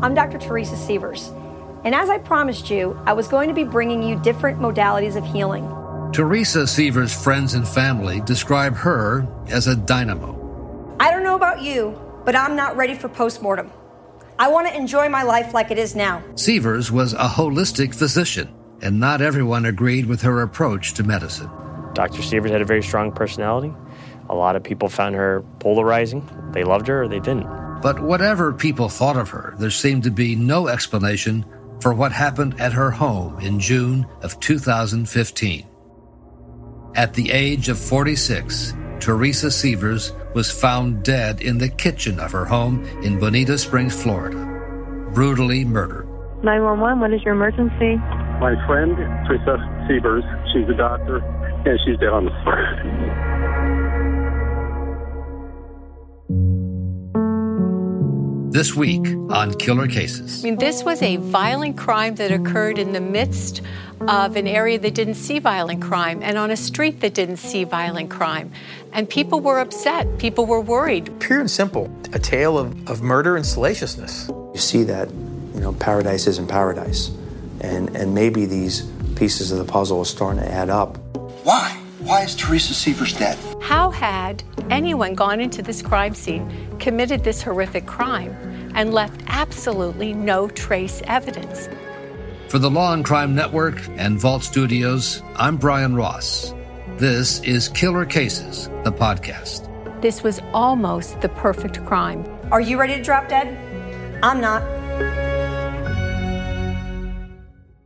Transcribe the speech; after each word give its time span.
I'm 0.00 0.14
Dr. 0.14 0.38
Teresa 0.38 0.76
Sievers. 0.76 1.32
And 1.82 1.92
as 1.92 2.08
I 2.08 2.18
promised 2.18 2.70
you, 2.70 2.96
I 3.04 3.12
was 3.14 3.26
going 3.26 3.48
to 3.48 3.54
be 3.54 3.64
bringing 3.64 4.00
you 4.00 4.16
different 4.20 4.60
modalities 4.60 5.16
of 5.16 5.24
healing. 5.26 5.66
Teresa 6.12 6.68
Sievers' 6.68 7.12
friends 7.12 7.54
and 7.54 7.66
family 7.66 8.20
describe 8.20 8.76
her 8.76 9.26
as 9.48 9.66
a 9.66 9.74
dynamo. 9.74 10.96
I 11.00 11.10
don't 11.10 11.24
know 11.24 11.34
about 11.34 11.62
you, 11.62 12.00
but 12.24 12.36
I'm 12.36 12.54
not 12.54 12.76
ready 12.76 12.94
for 12.94 13.08
postmortem. 13.08 13.72
I 14.38 14.48
want 14.48 14.68
to 14.68 14.76
enjoy 14.76 15.08
my 15.08 15.24
life 15.24 15.52
like 15.52 15.72
it 15.72 15.78
is 15.78 15.96
now. 15.96 16.22
Sievers 16.36 16.92
was 16.92 17.12
a 17.14 17.28
holistic 17.28 17.92
physician, 17.92 18.54
and 18.80 19.00
not 19.00 19.20
everyone 19.20 19.66
agreed 19.66 20.06
with 20.06 20.22
her 20.22 20.42
approach 20.42 20.94
to 20.94 21.02
medicine. 21.02 21.50
Dr. 21.94 22.22
Sievers 22.22 22.52
had 22.52 22.62
a 22.62 22.64
very 22.64 22.84
strong 22.84 23.10
personality. 23.10 23.74
A 24.30 24.34
lot 24.34 24.54
of 24.54 24.62
people 24.62 24.88
found 24.88 25.16
her 25.16 25.42
polarizing. 25.58 26.28
They 26.52 26.62
loved 26.62 26.86
her 26.86 27.02
or 27.02 27.08
they 27.08 27.18
didn't. 27.18 27.57
But 27.80 28.00
whatever 28.00 28.52
people 28.52 28.88
thought 28.88 29.16
of 29.16 29.28
her, 29.30 29.54
there 29.58 29.70
seemed 29.70 30.02
to 30.04 30.10
be 30.10 30.34
no 30.34 30.68
explanation 30.68 31.44
for 31.80 31.94
what 31.94 32.10
happened 32.10 32.60
at 32.60 32.72
her 32.72 32.90
home 32.90 33.38
in 33.40 33.60
June 33.60 34.06
of 34.22 34.40
2015. 34.40 35.66
At 36.96 37.14
the 37.14 37.30
age 37.30 37.68
of 37.68 37.78
46, 37.78 38.74
Teresa 38.98 39.50
Sievers 39.50 40.12
was 40.34 40.50
found 40.50 41.04
dead 41.04 41.40
in 41.40 41.58
the 41.58 41.68
kitchen 41.68 42.18
of 42.18 42.32
her 42.32 42.44
home 42.44 42.84
in 43.02 43.20
Bonita 43.20 43.56
Springs, 43.56 44.00
Florida, 44.00 44.44
brutally 45.12 45.64
murdered. 45.64 46.08
911, 46.42 47.00
what 47.00 47.12
is 47.12 47.22
your 47.22 47.34
emergency? 47.34 47.96
My 48.40 48.54
friend, 48.66 48.96
Teresa 49.26 49.58
Sievers, 49.86 50.24
she's 50.52 50.68
a 50.68 50.76
doctor, 50.76 51.18
and 51.18 51.78
she's 51.84 51.98
dead 51.98 52.10
on 52.10 52.24
the 52.24 52.30
floor. 52.42 53.57
This 58.50 58.74
week 58.74 59.06
on 59.30 59.52
Killer 59.54 59.86
Cases. 59.86 60.42
I 60.42 60.48
mean, 60.48 60.58
this 60.58 60.82
was 60.82 61.02
a 61.02 61.16
violent 61.16 61.76
crime 61.76 62.14
that 62.14 62.32
occurred 62.32 62.78
in 62.78 62.92
the 62.92 63.00
midst 63.00 63.60
of 64.00 64.36
an 64.36 64.46
area 64.46 64.78
that 64.78 64.94
didn't 64.94 65.16
see 65.16 65.38
violent 65.38 65.82
crime 65.82 66.22
and 66.22 66.38
on 66.38 66.50
a 66.50 66.56
street 66.56 67.00
that 67.00 67.12
didn't 67.12 67.36
see 67.36 67.64
violent 67.64 68.10
crime. 68.10 68.50
And 68.92 69.06
people 69.06 69.40
were 69.40 69.58
upset. 69.58 70.18
People 70.18 70.46
were 70.46 70.62
worried. 70.62 71.20
Pure 71.20 71.40
and 71.40 71.50
simple, 71.50 71.94
a 72.14 72.18
tale 72.18 72.56
of, 72.56 72.88
of 72.88 73.02
murder 73.02 73.36
and 73.36 73.44
salaciousness. 73.44 74.28
You 74.28 74.60
see 74.60 74.82
that, 74.84 75.10
you 75.54 75.60
know, 75.60 75.74
paradise 75.74 76.26
isn't 76.26 76.48
paradise. 76.48 77.10
And, 77.60 77.94
and 77.94 78.14
maybe 78.14 78.46
these 78.46 78.82
pieces 79.14 79.52
of 79.52 79.58
the 79.58 79.70
puzzle 79.70 80.00
are 80.00 80.06
starting 80.06 80.42
to 80.42 80.50
add 80.50 80.70
up. 80.70 80.96
Why? 81.44 81.77
Why 82.00 82.22
is 82.22 82.36
Teresa 82.36 82.74
Sievers 82.74 83.12
dead? 83.12 83.36
How 83.60 83.90
had 83.90 84.44
anyone 84.70 85.14
gone 85.14 85.40
into 85.40 85.62
this 85.62 85.82
crime 85.82 86.14
scene, 86.14 86.48
committed 86.78 87.24
this 87.24 87.42
horrific 87.42 87.86
crime, 87.86 88.30
and 88.76 88.94
left 88.94 89.20
absolutely 89.26 90.12
no 90.14 90.48
trace 90.48 91.02
evidence? 91.08 91.68
For 92.50 92.60
the 92.60 92.70
Law 92.70 92.92
and 92.92 93.04
Crime 93.04 93.34
Network 93.34 93.82
and 93.96 94.16
Vault 94.16 94.44
Studios, 94.44 95.24
I'm 95.34 95.56
Brian 95.56 95.96
Ross. 95.96 96.54
This 96.98 97.40
is 97.40 97.68
Killer 97.68 98.06
Cases, 98.06 98.68
the 98.84 98.92
podcast. 98.92 99.66
This 100.00 100.22
was 100.22 100.40
almost 100.54 101.20
the 101.20 101.28
perfect 101.30 101.84
crime. 101.84 102.24
Are 102.52 102.60
you 102.60 102.78
ready 102.78 102.94
to 102.94 103.02
drop 103.02 103.28
dead? 103.28 103.58
I'm 104.22 104.40
not. 104.40 104.62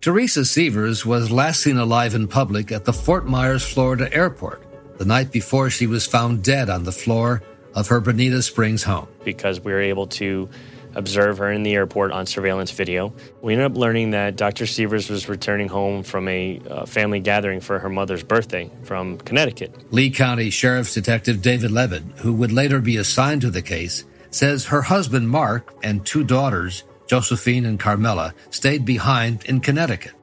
Teresa 0.03 0.45
Sievers 0.45 1.07
was 1.07 1.31
last 1.31 1.61
seen 1.61 1.77
alive 1.77 2.17
in 2.17 2.27
public 2.27 2.73
at 2.73 2.85
the 2.85 2.93
Fort 2.93 3.25
Myers, 3.25 3.65
Florida 3.65 4.13
airport 4.13 4.61
the 4.99 5.05
night 5.05 5.31
before 5.31 5.71
she 5.71 5.87
was 5.87 6.09
found 6.09 6.43
dead 6.43 6.69
on 6.69 6.83
the 6.83 6.91
floor 6.91 7.41
of 7.73 7.87
her 7.87 8.01
Bonita 8.01 8.43
Springs 8.43 8.83
home. 8.83 9.07
Because 9.25 9.61
we 9.61 9.71
were 9.71 9.81
able 9.81 10.09
to 10.09 10.49
observe 10.97 11.39
her 11.39 11.53
in 11.53 11.63
the 11.63 11.75
airport 11.75 12.11
on 12.11 12.27
surveillance 12.27 12.73
video. 12.73 13.15
We 13.43 13.53
ended 13.53 13.71
up 13.71 13.79
learning 13.79 14.11
that 14.11 14.35
Dr. 14.35 14.67
Sievers 14.67 15.09
was 15.09 15.29
returning 15.29 15.69
home 15.69 16.03
from 16.03 16.27
a 16.27 16.61
uh, 16.69 16.85
family 16.85 17.21
gathering 17.21 17.61
for 17.61 17.79
her 17.79 17.89
mother's 17.89 18.25
birthday 18.25 18.73
from 18.83 19.19
Connecticut. 19.19 19.73
Lee 19.93 20.11
County 20.11 20.51
Sheriff's 20.51 20.95
Detective 20.95 21.43
David 21.43 21.71
Levitt, 21.71 22.03
who 22.17 22.33
would 22.33 22.51
later 22.51 22.81
be 22.81 22.97
assigned 22.97 23.43
to 23.43 23.51
the 23.51 23.63
case, 23.63 24.05
says 24.33 24.67
her 24.67 24.83
husband 24.83 25.29
Mark 25.29 25.73
and 25.85 26.05
two 26.05 26.25
daughters, 26.25 26.83
Josephine 27.13 27.67
and 27.67 27.79
Carmela, 27.79 28.33
stayed 28.49 28.87
behind 28.87 29.45
in 29.45 29.61
Connecticut. 29.61 30.15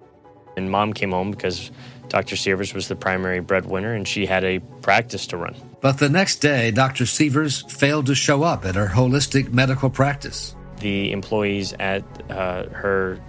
And 0.58 0.72
mom 0.72 0.94
came 0.94 1.12
home 1.12 1.30
because 1.30 1.70
Dr. 2.08 2.36
Sievers 2.36 2.74
was 2.74 2.88
the 2.88 2.96
primary 2.96 3.42
breadwinner 3.42 3.94
and 3.94 4.08
she 4.08 4.26
had 4.26 4.44
a 4.44 4.58
practice 4.82 5.28
to 5.28 5.38
run. 5.38 5.56
But 5.82 6.00
the 6.00 6.10
next 6.10 6.38
day, 6.38 6.72
Dr. 6.72 7.06
Sievers 7.06 7.62
failed 7.72 8.08
to 8.08 8.16
show 8.16 8.42
up 8.42 8.66
at 8.66 8.74
her 8.74 8.88
holistic 8.88 9.54
medical 9.54 9.92
practice. 9.92 10.56
The 10.80 11.12
employees 11.12 11.74
at 11.80 12.04
uh, 12.32 12.68
her 12.70 13.20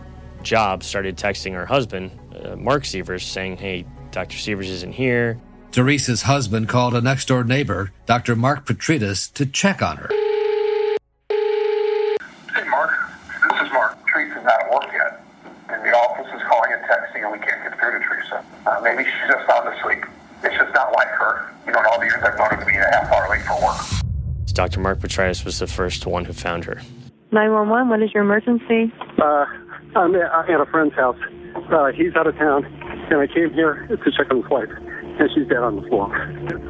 job 0.43 0.83
started 0.83 1.19
texting 1.19 1.53
her 1.53 1.67
husband, 1.67 2.19
uh, 2.43 2.57
Mark 2.57 2.87
Sievers, 2.87 3.27
saying, 3.27 3.59
Hey, 3.59 3.85
Dr. 4.11 4.39
Sievers 4.39 4.71
isn't 4.71 4.93
here. 4.93 5.39
Teresa's 5.71 6.23
husband 6.23 6.69
called 6.71 6.95
a 6.95 7.03
next 7.03 7.29
door 7.29 7.45
neighbor, 7.45 7.93
Dr. 8.07 8.35
Mark 8.35 8.67
Petritas, 8.67 9.31
to 9.35 9.45
check 9.45 9.83
on 9.83 9.99
her. 9.99 10.09
Hey, 12.55 12.69
Mark. 12.69 12.91
This 13.49 13.63
is 13.63 13.73
Mark. 13.73 13.97
Teresa's 14.09 14.45
not 14.45 14.61
at 14.61 14.73
work 14.73 14.91
yet. 14.93 15.25
And 15.69 15.85
the 15.85 15.95
office 15.97 16.27
is 16.35 16.43
calling 16.49 16.73
and 16.73 16.83
texting, 16.83 17.23
and 17.23 17.33
we 17.33 17.39
can't 17.39 17.63
get 17.63 17.79
through 17.79 17.99
to 17.99 18.05
Teresa. 18.05 18.45
Uh, 18.67 18.81
maybe 18.83 19.05
she's 19.05 19.29
just 19.29 19.47
sound 19.47 19.69
asleep. 19.73 20.05
It's 20.43 20.57
just 20.57 20.75
not 20.75 20.93
like 20.93 21.09
her. 21.09 21.51
You 22.23 22.27
know, 22.29 22.35
in 22.35 22.41
all 22.41 22.49
the 22.51 22.51
years 22.51 22.51
I've 22.51 22.51
known 22.51 22.59
to 22.61 22.67
be 22.67 22.77
a 22.77 22.91
half 22.91 23.13
hour 23.13 23.29
late 23.31 23.43
for 23.43 23.63
work. 23.65 24.05
Dr. 24.53 24.81
Mark 24.81 24.99
Petritas 25.01 25.45
was 25.45 25.59
the 25.59 25.67
first 25.67 26.07
one 26.07 26.25
who 26.25 26.33
found 26.33 26.65
her. 26.65 26.81
911, 27.33 27.89
what 27.89 28.03
is 28.03 28.13
your 28.13 28.25
emergency? 28.25 28.93
Uh, 29.23 29.45
I'm 29.97 30.15
at 30.15 30.61
a 30.61 30.67
friend's 30.71 30.95
house. 30.95 31.17
Uh, 31.73 31.93
he's 31.93 32.15
out 32.17 32.27
of 32.27 32.37
town, 32.37 32.65
and 33.11 33.21
I 33.21 33.27
came 33.29 33.53
here 33.55 33.87
to 33.89 33.97
check 34.11 34.31
on 34.31 34.43
his 34.43 34.51
wife, 34.51 34.69
and 34.79 35.31
she's 35.35 35.47
dead 35.47 35.59
on 35.59 35.77
the 35.77 35.83
floor. 35.89 36.11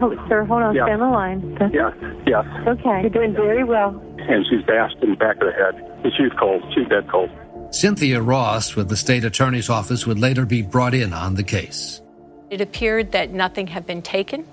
Oh, 0.03 0.15
sir, 0.29 0.45
hold 0.45 0.63
on, 0.63 0.75
Yeah. 0.75 0.85
stay 0.85 0.93
on 0.93 1.01
the 1.01 1.07
line. 1.07 1.55
That's 1.59 1.73
Yes, 1.75 1.93
yes. 2.27 2.45
okay. 2.67 3.01
You're 3.01 3.11
doing 3.11 3.33
very 3.33 3.65
well. 3.65 3.91
And 4.19 4.45
she's 4.51 4.63
bashed 4.67 4.97
in 5.03 5.11
the 5.11 5.17
back 5.17 5.37
of 5.37 5.49
the 5.49 5.53
head. 5.53 5.75
And 6.05 6.13
she's 6.17 6.33
cold. 6.39 6.63
She's 6.75 6.87
dead 6.89 7.09
cold. 7.11 7.31
Cynthia 7.71 8.21
Ross 8.21 8.77
with 8.77 8.89
the 8.91 8.97
state 8.97 9.25
attorney's 9.25 9.71
office 9.71 10.07
would 10.07 10.19
later 10.19 10.45
be 10.45 10.61
brought 10.63 10.93
in 10.95 11.13
on 11.15 11.35
the 11.35 11.43
case. 11.43 12.03
It 12.51 12.61
appeared 12.61 13.13
that 13.13 13.31
nothing 13.31 13.67
had 13.69 13.87
been 13.87 14.03
taken, 14.03 14.45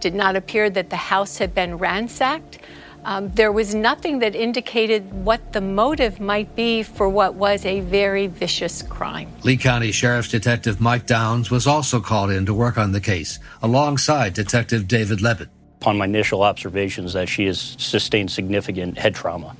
did 0.00 0.14
not 0.14 0.36
appear 0.36 0.70
that 0.70 0.90
the 0.90 0.96
house 0.96 1.38
had 1.38 1.54
been 1.54 1.78
ransacked. 1.78 2.58
Um, 3.04 3.30
there 3.30 3.52
was 3.52 3.74
nothing 3.74 4.18
that 4.18 4.34
indicated 4.34 5.12
what 5.24 5.52
the 5.52 5.60
motive 5.60 6.20
might 6.20 6.54
be 6.54 6.82
for 6.82 7.08
what 7.08 7.34
was 7.34 7.64
a 7.64 7.80
very 7.80 8.26
vicious 8.26 8.82
crime. 8.82 9.32
Lee 9.44 9.56
County 9.56 9.92
Sheriff's 9.92 10.28
Detective 10.28 10.80
Mike 10.80 11.06
Downs 11.06 11.50
was 11.50 11.66
also 11.66 12.00
called 12.00 12.30
in 12.30 12.44
to 12.46 12.52
work 12.52 12.76
on 12.76 12.92
the 12.92 13.00
case 13.00 13.38
alongside 13.62 14.34
Detective 14.34 14.88
David 14.88 15.22
Levitt. 15.22 15.48
Upon 15.80 15.96
my 15.96 16.06
initial 16.06 16.42
observations, 16.42 17.12
that 17.12 17.28
she 17.28 17.46
has 17.46 17.76
sustained 17.78 18.32
significant 18.32 18.98
head 18.98 19.14
trauma, 19.14 19.56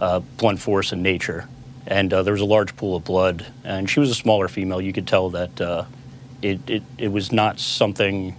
uh, 0.00 0.18
blunt 0.36 0.58
force 0.58 0.92
in 0.92 1.00
nature, 1.00 1.48
and 1.86 2.12
uh, 2.12 2.22
there 2.22 2.32
was 2.32 2.40
a 2.40 2.46
large 2.46 2.74
pool 2.76 2.96
of 2.96 3.04
blood. 3.04 3.46
And 3.62 3.88
she 3.88 4.00
was 4.00 4.10
a 4.10 4.14
smaller 4.16 4.48
female. 4.48 4.80
You 4.80 4.92
could 4.92 5.06
tell 5.06 5.30
that 5.30 5.60
uh, 5.60 5.84
it, 6.42 6.58
it 6.68 6.82
it 6.98 7.08
was 7.08 7.30
not 7.30 7.60
something 7.60 8.34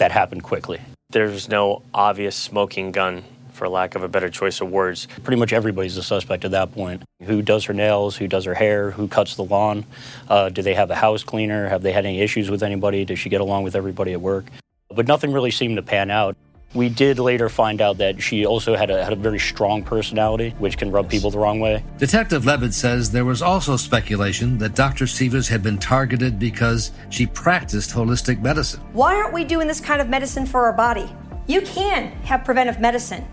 that 0.00 0.12
happened 0.12 0.42
quickly. 0.42 0.80
There's 1.10 1.48
no 1.48 1.82
obvious 1.94 2.36
smoking 2.36 2.92
gun, 2.92 3.24
for 3.60 3.68
lack 3.68 3.94
of 3.94 4.02
a 4.02 4.08
better 4.08 4.30
choice 4.30 4.62
of 4.62 4.70
words. 4.70 5.06
Pretty 5.22 5.38
much 5.38 5.52
everybody's 5.52 5.96
a 5.98 6.02
suspect 6.02 6.46
at 6.46 6.50
that 6.52 6.72
point. 6.72 7.02
Who 7.24 7.42
does 7.42 7.66
her 7.66 7.74
nails? 7.74 8.16
Who 8.16 8.26
does 8.26 8.46
her 8.46 8.54
hair? 8.54 8.90
Who 8.90 9.06
cuts 9.06 9.36
the 9.36 9.44
lawn? 9.44 9.84
Uh, 10.28 10.48
do 10.48 10.62
they 10.62 10.72
have 10.72 10.90
a 10.90 10.94
house 10.94 11.22
cleaner? 11.22 11.68
Have 11.68 11.82
they 11.82 11.92
had 11.92 12.06
any 12.06 12.22
issues 12.22 12.50
with 12.50 12.62
anybody? 12.62 13.04
Does 13.04 13.18
she 13.18 13.28
get 13.28 13.42
along 13.42 13.64
with 13.64 13.76
everybody 13.76 14.14
at 14.14 14.20
work? 14.20 14.46
But 14.88 15.06
nothing 15.06 15.32
really 15.32 15.50
seemed 15.50 15.76
to 15.76 15.82
pan 15.82 16.10
out. 16.10 16.36
We 16.72 16.88
did 16.88 17.18
later 17.18 17.48
find 17.48 17.80
out 17.80 17.98
that 17.98 18.22
she 18.22 18.46
also 18.46 18.76
had 18.76 18.90
a, 18.90 19.02
had 19.02 19.12
a 19.12 19.16
very 19.16 19.40
strong 19.40 19.82
personality, 19.82 20.54
which 20.58 20.78
can 20.78 20.92
rub 20.92 21.08
people 21.08 21.32
the 21.32 21.38
wrong 21.38 21.58
way. 21.58 21.82
Detective 21.98 22.46
Levitt 22.46 22.74
says 22.74 23.10
there 23.10 23.24
was 23.24 23.42
also 23.42 23.76
speculation 23.76 24.56
that 24.58 24.76
Dr. 24.76 25.08
Sievers 25.08 25.48
had 25.48 25.64
been 25.64 25.78
targeted 25.78 26.38
because 26.38 26.92
she 27.08 27.26
practiced 27.26 27.90
holistic 27.90 28.40
medicine. 28.40 28.80
Why 28.92 29.16
aren't 29.16 29.34
we 29.34 29.42
doing 29.42 29.66
this 29.66 29.80
kind 29.80 30.00
of 30.00 30.08
medicine 30.08 30.46
for 30.46 30.64
our 30.64 30.72
body? 30.72 31.12
You 31.48 31.60
can 31.62 32.12
have 32.22 32.44
preventive 32.44 32.78
medicine, 32.78 33.26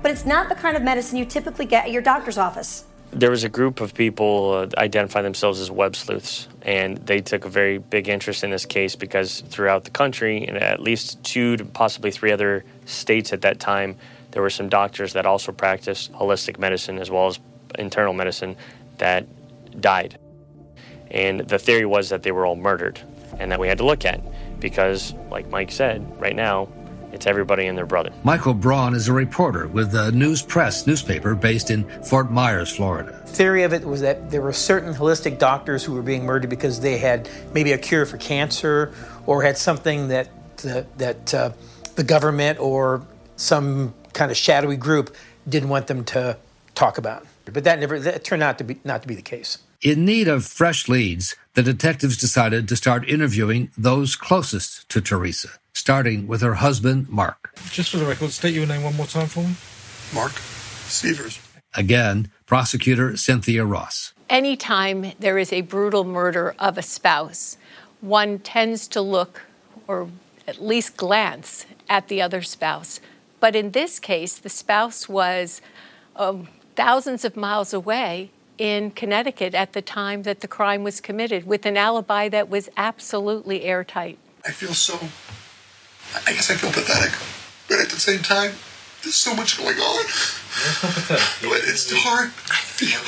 but 0.00 0.12
it's 0.12 0.24
not 0.24 0.48
the 0.48 0.54
kind 0.54 0.76
of 0.76 0.84
medicine 0.84 1.18
you 1.18 1.24
typically 1.24 1.64
get 1.64 1.86
at 1.86 1.90
your 1.90 2.02
doctor's 2.02 2.38
office. 2.38 2.84
There 3.10 3.30
was 3.30 3.42
a 3.42 3.48
group 3.48 3.80
of 3.80 3.94
people 3.94 4.52
uh, 4.52 4.80
identify 4.80 5.22
themselves 5.22 5.58
as 5.60 5.70
web 5.70 5.96
sleuths, 5.96 6.46
and 6.62 6.98
they 6.98 7.20
took 7.20 7.44
a 7.44 7.48
very 7.48 7.78
big 7.78 8.08
interest 8.08 8.44
in 8.44 8.50
this 8.50 8.66
case 8.66 8.94
because 8.94 9.40
throughout 9.40 9.84
the 9.84 9.90
country, 9.90 10.46
and 10.46 10.56
at 10.56 10.80
least 10.80 11.22
two 11.24 11.56
to 11.56 11.64
possibly 11.64 12.10
three 12.10 12.30
other 12.30 12.64
states 12.86 13.32
at 13.32 13.42
that 13.42 13.60
time, 13.60 13.96
there 14.30 14.42
were 14.42 14.50
some 14.50 14.68
doctors 14.68 15.12
that 15.12 15.26
also 15.26 15.52
practiced 15.52 16.12
holistic 16.12 16.58
medicine 16.58 16.98
as 16.98 17.10
well 17.10 17.26
as 17.26 17.38
internal 17.78 18.12
medicine 18.12 18.56
that 18.98 19.26
died. 19.80 20.18
And 21.10 21.40
the 21.40 21.58
theory 21.58 21.86
was 21.86 22.08
that 22.08 22.22
they 22.22 22.32
were 22.32 22.46
all 22.46 22.56
murdered 22.56 23.00
and 23.38 23.52
that 23.52 23.60
we 23.60 23.68
had 23.68 23.78
to 23.78 23.84
look 23.84 24.04
at 24.04 24.20
because, 24.60 25.12
like 25.30 25.48
Mike 25.50 25.70
said, 25.70 26.04
right 26.20 26.34
now, 26.34 26.68
It's 27.12 27.26
everybody 27.26 27.66
and 27.66 27.78
their 27.78 27.86
brother. 27.86 28.12
Michael 28.24 28.52
Braun 28.52 28.94
is 28.94 29.08
a 29.08 29.12
reporter 29.12 29.68
with 29.68 29.90
the 29.90 30.12
News 30.12 30.42
Press 30.42 30.86
newspaper 30.86 31.34
based 31.34 31.70
in 31.70 31.88
Fort 32.02 32.30
Myers, 32.30 32.70
Florida. 32.74 33.22
Theory 33.26 33.62
of 33.62 33.72
it 33.72 33.84
was 33.86 34.02
that 34.02 34.30
there 34.30 34.42
were 34.42 34.52
certain 34.52 34.92
holistic 34.92 35.38
doctors 35.38 35.82
who 35.82 35.94
were 35.94 36.02
being 36.02 36.26
murdered 36.26 36.50
because 36.50 36.80
they 36.80 36.98
had 36.98 37.26
maybe 37.54 37.72
a 37.72 37.78
cure 37.78 38.04
for 38.04 38.18
cancer 38.18 38.92
or 39.24 39.42
had 39.42 39.56
something 39.56 40.08
that 40.08 40.28
uh, 40.68 40.82
that 40.98 41.32
uh, 41.32 41.52
the 41.96 42.04
government 42.04 42.60
or 42.60 43.02
some 43.36 43.94
kind 44.12 44.30
of 44.30 44.36
shadowy 44.36 44.76
group 44.76 45.14
didn't 45.48 45.68
want 45.68 45.88
them 45.88 46.04
to 46.04 46.38
talk 46.74 46.98
about. 46.98 47.26
But 47.44 47.64
that 47.64 47.78
never 47.78 47.98
that 47.98 48.24
turned 48.24 48.42
out 48.42 48.58
to 48.58 48.64
be 48.64 48.78
not 48.84 49.02
to 49.02 49.08
be 49.08 49.14
the 49.14 49.22
case. 49.22 49.58
In 49.82 50.04
need 50.04 50.26
of 50.26 50.44
fresh 50.44 50.88
leads, 50.88 51.36
the 51.54 51.62
detectives 51.62 52.16
decided 52.16 52.68
to 52.68 52.76
start 52.76 53.08
interviewing 53.08 53.70
those 53.76 54.16
closest 54.16 54.88
to 54.88 55.00
Teresa, 55.00 55.50
starting 55.74 56.26
with 56.26 56.40
her 56.40 56.54
husband, 56.54 57.08
Mark. 57.08 57.54
Just 57.70 57.90
for 57.90 57.98
the 57.98 58.06
record, 58.06 58.30
state 58.30 58.54
your 58.54 58.66
name 58.66 58.82
one 58.82 58.96
more 58.96 59.06
time 59.06 59.26
for 59.26 59.40
me. 59.40 59.54
Mark 60.14 60.32
Sievers. 60.32 61.40
Again, 61.74 62.30
prosecutor 62.46 63.16
Cynthia 63.16 63.64
Ross. 63.64 64.14
Anytime 64.30 65.12
there 65.20 65.38
is 65.38 65.52
a 65.52 65.60
brutal 65.60 66.04
murder 66.04 66.54
of 66.58 66.78
a 66.78 66.82
spouse, 66.82 67.58
one 68.00 68.38
tends 68.38 68.88
to 68.88 69.00
look 69.00 69.42
or 69.86 70.08
at 70.46 70.62
least 70.62 70.96
glance 70.96 71.66
at 71.88 72.08
the 72.08 72.22
other 72.22 72.42
spouse. 72.42 73.00
But 73.40 73.54
in 73.54 73.72
this 73.72 73.98
case, 73.98 74.38
the 74.38 74.48
spouse 74.48 75.08
was 75.08 75.60
um, 76.16 76.48
thousands 76.74 77.24
of 77.24 77.36
miles 77.36 77.74
away 77.74 78.30
in 78.58 78.90
Connecticut 78.90 79.54
at 79.54 79.72
the 79.72 79.82
time 79.82 80.22
that 80.22 80.40
the 80.40 80.48
crime 80.48 80.82
was 80.82 81.00
committed 81.00 81.46
with 81.46 81.66
an 81.66 81.76
alibi 81.76 82.28
that 82.30 82.48
was 82.48 82.68
absolutely 82.76 83.64
airtight. 83.64 84.18
I 84.44 84.52
feel 84.52 84.72
so. 84.72 84.94
I 86.26 86.32
guess 86.32 86.50
I 86.50 86.54
feel 86.54 86.72
pathetic. 86.72 87.12
But 87.68 87.80
at 87.80 87.90
the 87.90 88.00
same 88.00 88.22
time, 88.22 88.52
there's 89.02 89.16
so 89.16 89.34
much 89.34 89.58
going 89.58 89.76
on. 89.76 90.04
It's. 90.06 91.42
But 91.42 91.60
it's 91.64 91.92
hard. 91.92 92.28
I 92.50 92.62
feel 92.64 93.00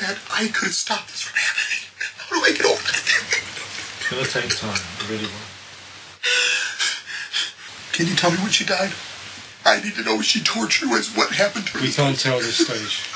that 0.00 0.18
I 0.32 0.48
could 0.48 0.72
stop 0.72 1.06
this 1.08 1.20
from 1.20 1.36
happening. 1.36 1.84
How 2.16 2.36
do 2.36 2.44
I 2.44 2.56
get 2.56 2.64
over 2.64 2.80
that? 2.80 3.04
It's 4.00 4.08
going 4.10 4.24
to 4.24 4.30
take 4.30 4.58
time. 4.58 4.80
It 5.00 5.10
really 5.10 5.26
will. 5.26 5.53
Can 7.94 8.08
you 8.08 8.16
tell 8.16 8.32
me 8.32 8.38
when 8.38 8.50
she 8.50 8.64
died? 8.64 8.90
I 9.64 9.80
need 9.80 9.94
to 9.94 10.02
know 10.02 10.18
if 10.18 10.24
she 10.24 10.42
tortured 10.42 10.90
was 10.90 11.14
what 11.14 11.30
happened 11.30 11.68
to 11.68 11.78
her. 11.78 11.80
We 11.80 11.92
can't 11.92 12.18
tell 12.18 12.40
this 12.40 12.66
stage. 12.66 13.06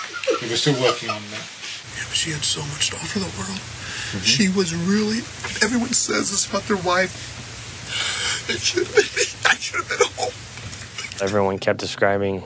We're 0.40 0.54
still 0.54 0.80
working 0.80 1.10
on 1.10 1.20
that. 1.32 1.42
Yeah, 1.98 2.04
but 2.06 2.14
she 2.14 2.30
had 2.30 2.44
so 2.44 2.60
much 2.60 2.90
to 2.90 2.96
offer 2.96 3.18
the 3.18 3.26
world. 3.36 3.58
She 4.24 4.48
was 4.48 4.72
really. 4.76 5.18
Everyone 5.66 5.92
says 5.92 6.30
this 6.30 6.48
about 6.48 6.62
their 6.62 6.76
wife. 6.76 7.10
It 8.48 8.60
should 8.60 8.86
have 8.86 8.94
been 8.94 9.04
me. 9.16 9.24
I 9.46 9.56
should 9.56 9.82
have 9.82 9.88
been 9.88 10.06
home. 10.14 10.32
Everyone 11.20 11.58
kept 11.58 11.80
describing 11.80 12.44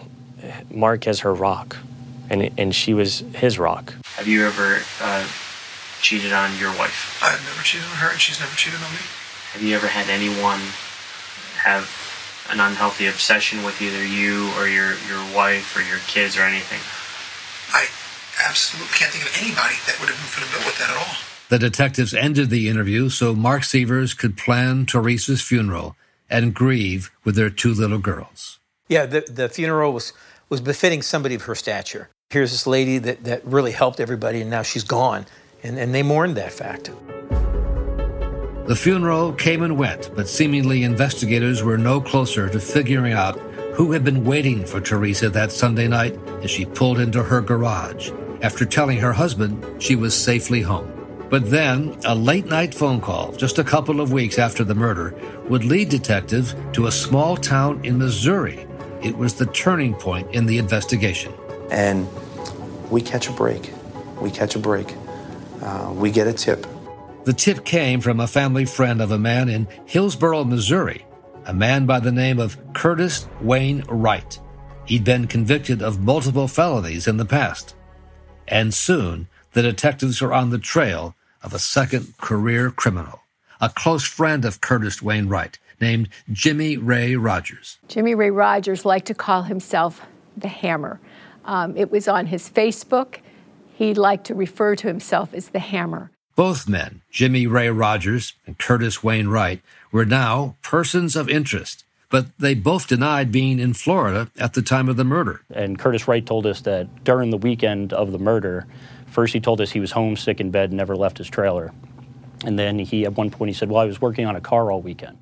Mark 0.70 1.06
as 1.06 1.20
her 1.20 1.34
rock, 1.34 1.76
and 2.30 2.50
and 2.56 2.74
she 2.74 2.94
was 2.94 3.20
his 3.34 3.58
rock. 3.58 3.92
Have 4.16 4.26
you 4.26 4.46
ever 4.46 4.80
uh, 5.02 5.28
cheated 6.00 6.32
on 6.32 6.56
your 6.58 6.70
wife? 6.78 7.20
I've 7.22 7.44
never 7.44 7.62
cheated 7.62 7.86
on 7.88 7.96
her, 7.96 8.10
and 8.10 8.18
she's 8.18 8.40
never 8.40 8.56
cheated 8.56 8.80
on 8.82 8.90
me. 8.90 9.04
Have 9.52 9.62
you 9.62 9.76
ever 9.76 9.86
had 9.86 10.08
anyone 10.08 10.60
have 11.62 12.01
an 12.50 12.60
unhealthy 12.60 13.06
obsession 13.06 13.62
with 13.62 13.80
either 13.80 14.04
you 14.04 14.50
or 14.58 14.66
your, 14.66 14.94
your 15.08 15.22
wife 15.34 15.76
or 15.76 15.82
your 15.82 15.98
kids 16.06 16.36
or 16.36 16.42
anything? 16.42 16.80
I 17.72 17.86
absolutely 18.48 18.92
can't 18.94 19.12
think 19.12 19.24
of 19.24 19.32
anybody 19.40 19.76
that 19.86 19.98
would 20.00 20.08
have 20.08 20.18
been 20.18 20.28
fit 20.28 20.48
a 20.48 20.50
bill 20.50 20.66
with 20.66 20.78
that 20.78 20.90
at 20.90 20.96
all. 20.96 21.16
The 21.48 21.58
detectives 21.58 22.14
ended 22.14 22.50
the 22.50 22.68
interview 22.68 23.08
so 23.10 23.34
Mark 23.34 23.64
Sievers 23.64 24.14
could 24.14 24.36
plan 24.36 24.86
Teresa's 24.86 25.42
funeral 25.42 25.96
and 26.30 26.54
grieve 26.54 27.10
with 27.24 27.36
their 27.36 27.50
two 27.50 27.74
little 27.74 27.98
girls. 27.98 28.58
Yeah, 28.88 29.06
the, 29.06 29.20
the 29.20 29.48
funeral 29.48 29.92
was, 29.92 30.12
was 30.48 30.60
befitting 30.60 31.02
somebody 31.02 31.34
of 31.34 31.42
her 31.42 31.54
stature. 31.54 32.08
Here's 32.30 32.52
this 32.52 32.66
lady 32.66 32.98
that, 32.98 33.24
that 33.24 33.44
really 33.44 33.72
helped 33.72 34.00
everybody, 34.00 34.40
and 34.40 34.50
now 34.50 34.62
she's 34.62 34.84
gone. 34.84 35.26
And, 35.62 35.78
and 35.78 35.94
they 35.94 36.02
mourned 36.02 36.36
that 36.38 36.52
fact. 36.52 36.90
The 38.66 38.76
funeral 38.76 39.32
came 39.32 39.62
and 39.62 39.76
went, 39.76 40.14
but 40.14 40.28
seemingly 40.28 40.84
investigators 40.84 41.64
were 41.64 41.76
no 41.76 42.00
closer 42.00 42.48
to 42.48 42.60
figuring 42.60 43.12
out 43.12 43.36
who 43.74 43.90
had 43.90 44.04
been 44.04 44.24
waiting 44.24 44.64
for 44.64 44.80
Teresa 44.80 45.28
that 45.30 45.50
Sunday 45.50 45.88
night 45.88 46.16
as 46.42 46.50
she 46.50 46.64
pulled 46.64 47.00
into 47.00 47.24
her 47.24 47.40
garage 47.40 48.12
after 48.40 48.64
telling 48.64 48.98
her 48.98 49.12
husband 49.12 49.82
she 49.82 49.96
was 49.96 50.14
safely 50.14 50.62
home. 50.62 50.88
But 51.28 51.50
then, 51.50 51.98
a 52.04 52.14
late 52.14 52.46
night 52.46 52.72
phone 52.72 53.00
call, 53.00 53.32
just 53.32 53.58
a 53.58 53.64
couple 53.64 54.00
of 54.00 54.12
weeks 54.12 54.38
after 54.38 54.62
the 54.62 54.76
murder, 54.76 55.12
would 55.48 55.64
lead 55.64 55.88
detectives 55.88 56.54
to 56.74 56.86
a 56.86 56.92
small 56.92 57.36
town 57.36 57.84
in 57.84 57.98
Missouri. 57.98 58.64
It 59.02 59.16
was 59.16 59.34
the 59.34 59.46
turning 59.46 59.94
point 59.94 60.30
in 60.32 60.46
the 60.46 60.58
investigation. 60.58 61.32
And 61.70 62.06
we 62.90 63.00
catch 63.00 63.28
a 63.28 63.32
break. 63.32 63.72
We 64.20 64.30
catch 64.30 64.54
a 64.54 64.60
break. 64.60 64.94
Uh, 65.62 65.92
we 65.96 66.12
get 66.12 66.28
a 66.28 66.32
tip. 66.32 66.64
The 67.24 67.32
tip 67.32 67.64
came 67.64 68.00
from 68.00 68.18
a 68.18 68.26
family 68.26 68.64
friend 68.64 69.00
of 69.00 69.12
a 69.12 69.18
man 69.18 69.48
in 69.48 69.68
Hillsboro, 69.86 70.42
Missouri, 70.42 71.06
a 71.44 71.54
man 71.54 71.86
by 71.86 72.00
the 72.00 72.10
name 72.10 72.40
of 72.40 72.58
Curtis 72.72 73.28
Wayne 73.40 73.84
Wright. 73.88 74.40
He'd 74.86 75.04
been 75.04 75.28
convicted 75.28 75.82
of 75.82 76.00
multiple 76.00 76.48
felonies 76.48 77.06
in 77.06 77.18
the 77.18 77.24
past. 77.24 77.76
And 78.48 78.74
soon, 78.74 79.28
the 79.52 79.62
detectives 79.62 80.20
were 80.20 80.32
on 80.32 80.50
the 80.50 80.58
trail 80.58 81.14
of 81.44 81.54
a 81.54 81.60
second 81.60 82.18
career 82.18 82.72
criminal, 82.72 83.20
a 83.60 83.68
close 83.68 84.02
friend 84.04 84.44
of 84.44 84.60
Curtis 84.60 85.00
Wayne 85.00 85.28
Wright 85.28 85.56
named 85.80 86.08
Jimmy 86.32 86.76
Ray 86.76 87.14
Rogers. 87.14 87.78
Jimmy 87.86 88.16
Ray 88.16 88.30
Rogers 88.30 88.84
liked 88.84 89.06
to 89.06 89.14
call 89.14 89.42
himself 89.42 90.00
the 90.36 90.48
Hammer. 90.48 91.00
Um, 91.44 91.76
it 91.76 91.92
was 91.92 92.08
on 92.08 92.26
his 92.26 92.50
Facebook. 92.50 93.18
He 93.74 93.94
liked 93.94 94.26
to 94.26 94.34
refer 94.34 94.74
to 94.74 94.88
himself 94.88 95.32
as 95.34 95.50
the 95.50 95.60
Hammer. 95.60 96.10
Both 96.34 96.66
men, 96.66 97.02
Jimmy 97.10 97.46
Ray 97.46 97.68
Rogers 97.68 98.32
and 98.46 98.58
Curtis 98.58 99.02
Wayne 99.02 99.28
Wright, 99.28 99.60
were 99.90 100.06
now 100.06 100.56
persons 100.62 101.14
of 101.14 101.28
interest, 101.28 101.84
but 102.08 102.26
they 102.38 102.54
both 102.54 102.88
denied 102.88 103.30
being 103.30 103.58
in 103.58 103.74
Florida 103.74 104.30
at 104.38 104.54
the 104.54 104.62
time 104.62 104.88
of 104.88 104.96
the 104.96 105.04
murder. 105.04 105.42
And 105.50 105.78
Curtis 105.78 106.08
Wright 106.08 106.24
told 106.24 106.46
us 106.46 106.62
that 106.62 107.04
during 107.04 107.28
the 107.28 107.36
weekend 107.36 107.92
of 107.92 108.12
the 108.12 108.18
murder, 108.18 108.66
first 109.08 109.34
he 109.34 109.40
told 109.40 109.60
us 109.60 109.72
he 109.72 109.80
was 109.80 109.92
homesick 109.92 110.40
in 110.40 110.50
bed 110.50 110.70
and 110.70 110.78
never 110.78 110.96
left 110.96 111.18
his 111.18 111.28
trailer. 111.28 111.70
And 112.46 112.58
then 112.58 112.78
he, 112.78 113.04
at 113.04 113.14
one 113.14 113.30
point, 113.30 113.50
he 113.50 113.54
said, 113.54 113.70
Well, 113.70 113.82
I 113.82 113.84
was 113.84 114.00
working 114.00 114.24
on 114.24 114.34
a 114.34 114.40
car 114.40 114.72
all 114.72 114.80
weekend. 114.80 115.18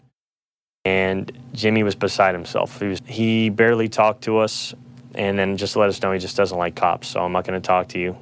And 0.85 1.31
Jimmy 1.53 1.83
was 1.83 1.97
beside 1.97 2.35
himself. 2.35 2.79
He, 2.79 2.87
was, 2.87 3.03
he 3.05 3.51
barely 3.51 3.89
talked 3.89 4.23
to 4.25 4.39
us, 4.39 4.75
and 5.17 5.37
then 5.37 5.57
just 5.57 5.75
let 5.75 5.89
us 5.89 6.01
know 6.01 6.13
he 6.13 6.21
just 6.21 6.37
doesn't 6.37 6.57
like 6.57 6.77
cops, 6.77 7.09
so 7.09 7.21
I'm 7.21 7.33
not 7.33 7.45
going 7.45 7.61
to 7.61 7.67
talk 7.67 7.89
to 7.89 7.99
you. 7.99 8.17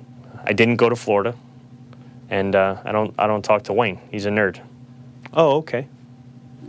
I 0.45 0.54
didn't 0.54 0.76
go 0.76 0.88
to 0.88 0.97
Florida 0.97 1.37
and 2.30 2.54
uh, 2.54 2.80
I 2.85 2.92
don't 2.92 3.14
I 3.18 3.26
don't 3.26 3.42
talk 3.42 3.64
to 3.64 3.73
Wayne. 3.73 4.00
He's 4.11 4.26
a 4.26 4.30
nerd. 4.30 4.61
Oh, 5.32 5.56
okay. 5.58 5.88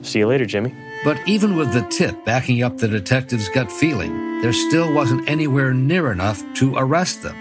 See 0.02 0.20
you 0.20 0.28
later, 0.28 0.46
Jimmy. 0.46 0.74
But 1.04 1.20
even 1.28 1.56
with 1.56 1.74
the 1.74 1.82
tip 1.84 2.26
backing 2.26 2.64
up 2.64 2.78
the 2.78 2.88
detective's 2.88 3.50
gut 3.50 3.72
feeling, 3.72 4.42
there 4.42 4.54
still 4.54 4.94
wasn't 4.94 5.28
anywhere 5.30 5.74
near 5.74 6.12
enough 6.12 6.44
to 6.56 6.76
arrest 6.76 7.24
them, 7.24 7.36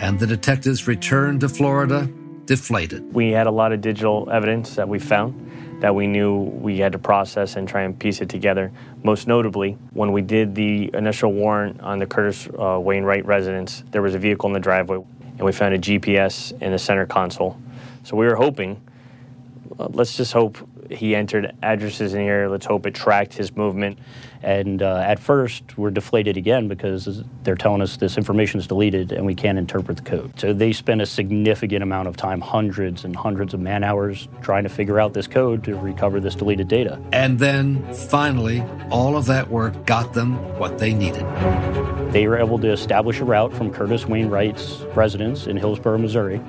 and 0.00 0.18
the 0.18 0.26
detectives 0.26 0.86
returned 0.86 1.40
to 1.40 1.48
Florida 1.48 2.10
deflated. 2.46 3.14
We 3.14 3.30
had 3.30 3.46
a 3.46 3.50
lot 3.50 3.72
of 3.72 3.80
digital 3.80 4.28
evidence 4.30 4.74
that 4.74 4.88
we 4.88 4.98
found 4.98 5.50
that 5.80 5.94
we 5.94 6.06
knew 6.06 6.42
we 6.42 6.78
had 6.78 6.92
to 6.92 6.98
process 6.98 7.56
and 7.56 7.66
try 7.68 7.82
and 7.82 7.98
piece 7.98 8.20
it 8.20 8.28
together. 8.28 8.70
Most 9.02 9.26
notably, 9.26 9.76
when 9.92 10.12
we 10.12 10.22
did 10.22 10.54
the 10.54 10.88
initial 10.94 11.32
warrant 11.32 11.80
on 11.80 11.98
the 11.98 12.06
Curtis 12.06 12.48
uh, 12.56 12.78
Wayne 12.80 13.02
Wright 13.02 13.26
residence, 13.26 13.82
there 13.90 14.00
was 14.00 14.14
a 14.14 14.18
vehicle 14.18 14.48
in 14.48 14.52
the 14.52 14.60
driveway 14.60 15.02
and 15.38 15.40
we 15.40 15.50
found 15.50 15.74
a 15.74 15.78
GPS 15.78 16.52
in 16.62 16.70
the 16.70 16.78
center 16.78 17.04
console. 17.04 17.58
So 18.02 18.16
we 18.16 18.26
were 18.26 18.36
hoping, 18.36 18.80
uh, 19.78 19.88
let's 19.90 20.16
just 20.16 20.32
hope 20.32 20.58
he 20.90 21.14
entered 21.14 21.54
addresses 21.62 22.14
in 22.14 22.20
here. 22.20 22.48
Let's 22.48 22.66
hope 22.66 22.86
it 22.86 22.94
tracked 22.94 23.34
his 23.34 23.56
movement. 23.56 23.98
And 24.42 24.82
uh, 24.82 24.96
at 24.96 25.18
first, 25.18 25.78
we're 25.78 25.90
deflated 25.90 26.36
again 26.36 26.66
because 26.66 27.22
they're 27.44 27.54
telling 27.54 27.80
us 27.80 27.96
this 27.96 28.16
information 28.16 28.58
is 28.58 28.66
deleted 28.66 29.12
and 29.12 29.24
we 29.24 29.34
can't 29.34 29.56
interpret 29.56 29.98
the 29.98 30.02
code. 30.02 30.38
So 30.38 30.52
they 30.52 30.72
spent 30.72 31.00
a 31.00 31.06
significant 31.06 31.82
amount 31.82 32.08
of 32.08 32.16
time, 32.16 32.40
hundreds 32.40 33.04
and 33.04 33.14
hundreds 33.14 33.54
of 33.54 33.60
man 33.60 33.84
hours, 33.84 34.28
trying 34.42 34.64
to 34.64 34.68
figure 34.68 34.98
out 34.98 35.14
this 35.14 35.28
code 35.28 35.62
to 35.64 35.76
recover 35.76 36.18
this 36.18 36.34
deleted 36.34 36.68
data. 36.68 37.00
And 37.12 37.38
then, 37.38 37.94
finally, 37.94 38.62
all 38.90 39.16
of 39.16 39.26
that 39.26 39.48
work 39.48 39.86
got 39.86 40.12
them 40.12 40.34
what 40.58 40.78
they 40.78 40.92
needed. 40.92 41.24
They 42.12 42.26
were 42.26 42.36
able 42.36 42.58
to 42.58 42.70
establish 42.70 43.20
a 43.20 43.24
route 43.24 43.54
from 43.54 43.72
Curtis 43.72 44.06
Wayne 44.06 44.28
Wright's 44.28 44.80
residence 44.96 45.46
in 45.46 45.56
Hillsboro, 45.56 45.98
Missouri, 45.98 46.40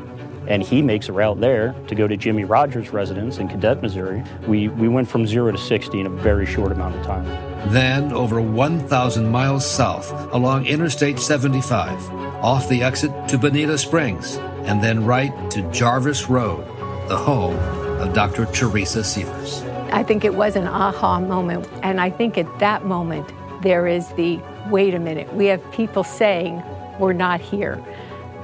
and 0.48 0.64
he 0.64 0.82
makes 0.82 1.10
a 1.10 1.14
route 1.14 1.40
there 1.40 1.76
to 1.88 1.96
go 1.96 2.08
to 2.08 2.18
Jimmy 2.18 2.44
Rogers' 2.44 2.90
residence 2.92 3.38
in 3.38 3.48
Cadet, 3.48 3.82
Missouri. 3.82 4.24
We, 4.48 4.68
we 4.68 4.88
went 4.88 5.08
from 5.08 5.26
zero 5.26 5.52
to 5.52 5.58
60 5.58 6.00
in 6.00 6.06
a 6.06 6.10
very 6.10 6.46
short 6.46 6.72
amount 6.72 6.96
of 6.96 7.06
time. 7.06 7.26
Then, 7.72 8.12
over 8.12 8.42
1,000 8.42 9.30
miles 9.30 9.66
south 9.66 10.12
along 10.34 10.66
Interstate 10.66 11.20
75, 11.20 12.10
off 12.44 12.68
the 12.68 12.84
exit 12.84 13.12
to 13.30 13.38
Bonita 13.38 13.78
Springs, 13.78 14.36
and 14.66 14.84
then 14.84 15.06
right 15.06 15.34
to 15.52 15.62
Jarvis 15.72 16.30
Road, 16.30 16.66
the 17.08 17.18
home 17.18 17.58
of 18.02 18.14
Dr. 18.14 18.46
Teresa 18.48 19.04
Sievers. 19.04 19.62
I 19.92 20.04
think 20.04 20.26
it 20.26 20.36
was 20.36 20.56
an 20.56 20.68
aha 20.68 21.20
moment, 21.20 21.70
and 21.84 22.02
I 22.02 22.10
think 22.10 22.38
at 22.38 22.60
that 22.60 22.86
moment, 22.86 23.32
there 23.62 23.88
is 23.88 24.08
the 24.14 24.42
wait 24.70 24.94
a 24.94 25.00
minute, 25.00 25.34
we 25.34 25.46
have 25.48 25.72
people 25.72 26.04
saying 26.04 26.64
we're 27.00 27.14
not 27.14 27.42
here, 27.42 27.84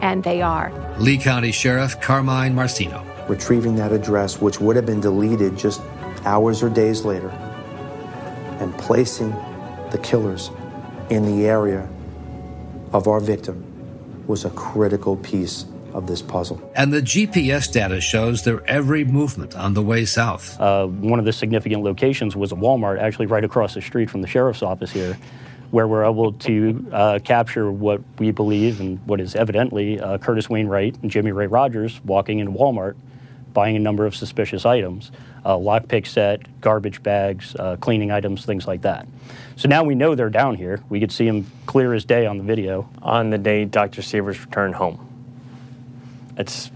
and 0.01 0.24
they 0.24 0.41
are. 0.41 0.72
Lee 1.00 1.18
County 1.18 1.51
Sheriff 1.51 2.00
Carmine 2.01 2.53
Marceno. 2.53 3.06
Retrieving 3.27 3.75
that 3.75 3.91
address, 3.91 4.41
which 4.41 4.60
would 4.60 4.75
have 4.75 4.86
been 4.86 5.01
deleted 5.01 5.58
just 5.58 5.82
hours 6.25 6.63
or 6.63 6.70
days 6.70 7.06
later, 7.06 7.29
and 8.60 8.75
placing 8.77 9.32
the 9.91 10.00
killers 10.01 10.50
in 11.10 11.25
the 11.25 11.48
area 11.48 11.88
of 12.91 13.08
our 13.08 13.20
victim 13.20 13.65
was 14.27 14.46
a 14.46 14.50
critical 14.51 15.15
piece 15.18 15.65
of 15.94 16.08
this 16.08 16.22
puzzle. 16.22 16.62
And 16.75 16.94
the 16.94 17.01
GPS 17.01 17.72
data 17.72 18.00
shows 18.00 18.44
their 18.44 18.65
every 18.68 19.03
movement 19.03 19.56
on 19.56 19.74
the 19.74 19.82
way 19.82 20.06
south. 20.06 20.60
Uh, 20.60 20.88
one 20.88 21.20
of 21.20 21.25
the 21.25 21.34
significant 21.34 21.84
locations 21.84 22.36
was 22.36 22.51
a 22.51 22.56
Walmart, 22.56 23.00
actually 23.00 23.25
right 23.25 23.44
across 23.44 23.74
the 23.74 23.82
street 23.82 24.10
from 24.10 24.22
the 24.22 24.27
sheriff's 24.27 24.62
office 24.62 24.91
here, 24.91 25.18
where 25.71 25.88
we're 25.88 26.03
able 26.03 26.33
to 26.33 26.85
uh, 26.91 27.19
capture 27.23 27.71
what 27.71 28.01
we 28.17 28.31
believe 28.31 28.79
and 28.79 29.05
what 29.05 29.19
is 29.19 29.35
evidently 29.35 29.99
uh, 29.99 30.17
Curtis 30.17 30.49
Wayne 30.49 30.67
Wright 30.67 30.95
and 31.01 31.11
Jimmy 31.11 31.31
Ray 31.31 31.47
Rogers 31.47 32.01
walking 32.03 32.39
into 32.39 32.51
Walmart, 32.51 32.95
buying 33.53 33.75
a 33.75 33.79
number 33.79 34.05
of 34.05 34.15
suspicious 34.15 34.65
items, 34.65 35.11
uh, 35.45 35.55
lockpick 35.55 36.07
set, 36.07 36.61
garbage 36.61 37.03
bags, 37.03 37.55
uh, 37.57 37.75
cleaning 37.77 38.11
items, 38.11 38.45
things 38.45 38.67
like 38.67 38.81
that. 38.81 39.07
So 39.55 39.67
now 39.67 39.83
we 39.83 39.95
know 39.95 40.15
they're 40.15 40.29
down 40.29 40.55
here. 40.55 40.81
We 40.89 40.99
could 40.99 41.11
see 41.11 41.25
them 41.25 41.45
clear 41.65 41.93
as 41.93 42.05
day 42.05 42.25
on 42.25 42.38
the 42.38 42.43
video. 42.43 42.89
On 43.01 43.29
the 43.29 43.38
day 43.38 43.65
Dr. 43.65 44.01
Sievers 44.01 44.39
returned 44.39 44.75
home. 44.75 45.05
It's 46.38 46.71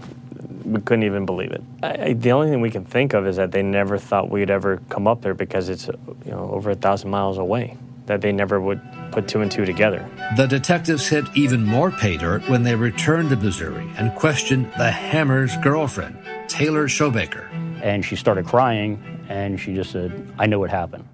we 0.64 0.80
couldn't 0.80 1.04
even 1.04 1.26
believe 1.26 1.52
it. 1.52 1.62
I, 1.82 2.14
the 2.14 2.32
only 2.32 2.48
thing 2.48 2.60
we 2.60 2.70
can 2.70 2.84
think 2.84 3.12
of 3.12 3.26
is 3.26 3.36
that 3.36 3.52
they 3.52 3.62
never 3.62 3.98
thought 3.98 4.30
we'd 4.30 4.50
ever 4.50 4.80
come 4.88 5.06
up 5.06 5.20
there 5.20 5.34
because 5.34 5.68
it's 5.68 5.88
you 5.88 6.30
know 6.30 6.50
over 6.50 6.70
a 6.70 6.74
thousand 6.74 7.10
miles 7.10 7.38
away. 7.38 7.76
That 8.06 8.20
they 8.20 8.32
never 8.32 8.60
would 8.60 8.80
put 9.12 9.28
two 9.28 9.40
and 9.40 9.50
two 9.50 9.64
together. 9.64 10.06
The 10.36 10.46
detectives 10.46 11.08
hit 11.08 11.24
even 11.34 11.64
more 11.64 11.90
pay 11.90 12.16
dirt 12.16 12.46
when 12.48 12.62
they 12.62 12.74
returned 12.74 13.30
to 13.30 13.36
Missouri 13.36 13.88
and 13.96 14.14
questioned 14.14 14.70
the 14.76 14.90
Hammer's 14.90 15.56
girlfriend, 15.58 16.18
Taylor 16.48 16.86
Shoemaker. 16.86 17.48
And 17.82 18.04
she 18.04 18.16
started 18.16 18.46
crying, 18.46 19.02
and 19.28 19.58
she 19.58 19.74
just 19.74 19.90
said, 19.90 20.32
"I 20.38 20.46
know 20.46 20.58
what 20.58 20.70
happened." 20.70 21.06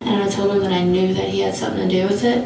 And 0.00 0.22
I 0.22 0.28
told 0.28 0.50
him 0.56 0.62
that 0.62 0.72
I 0.72 0.82
knew 0.82 1.14
that 1.14 1.28
he 1.28 1.40
had 1.40 1.54
something 1.54 1.88
to 1.88 1.94
do 1.94 2.08
with 2.08 2.24
it. 2.24 2.44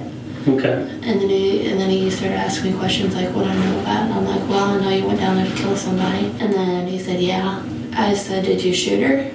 Okay. 0.49 0.75
And 1.03 1.21
then 1.21 1.29
he 1.29 1.69
and 1.71 1.81
then 1.81 1.91
he 1.91 2.11
started 2.11 2.37
asking 2.37 2.73
me 2.73 2.79
questions 2.79 3.15
like 3.15 3.35
what 3.35 3.47
I 3.47 3.55
know 3.55 3.81
about, 3.81 4.03
and 4.03 4.15
I'm 4.15 4.25
like, 4.27 4.49
well, 4.49 4.65
I 4.71 4.81
know 4.81 4.91
you 4.91 5.07
went 5.07 5.19
down 5.19 5.37
there 5.37 5.49
to 5.49 5.57
kill 5.57 5.77
somebody. 5.77 6.27
And 6.39 6.53
then 6.53 6.87
he 6.87 6.99
said, 6.99 7.21
yeah. 7.21 7.65
I 7.95 8.15
said, 8.15 8.45
did 8.45 8.63
you 8.63 8.75
shoot 8.75 9.03
her? 9.03 9.33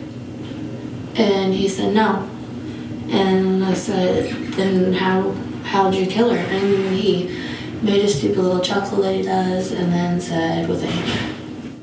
And 1.15 1.53
he 1.53 1.68
said, 1.68 1.94
no. 1.94 2.30
And 3.10 3.50
I 3.63 3.74
said, 3.74 4.34
then 4.53 4.94
how 4.94 5.32
how'd 5.63 5.96
you 5.96 6.06
kill 6.08 6.30
her? 6.30 6.38
And 6.38 6.96
he 6.96 7.27
made 7.82 8.06
a 8.06 8.08
stupid 8.08 8.39
little 8.39 8.62
chuckle 8.62 9.01
that 9.01 9.15
he 9.15 9.24
does, 9.24 9.72
and 9.72 9.91
then 9.91 10.20
said, 10.22 10.68
with 10.70 10.84
a 10.84 10.88
hammer. 10.88 11.36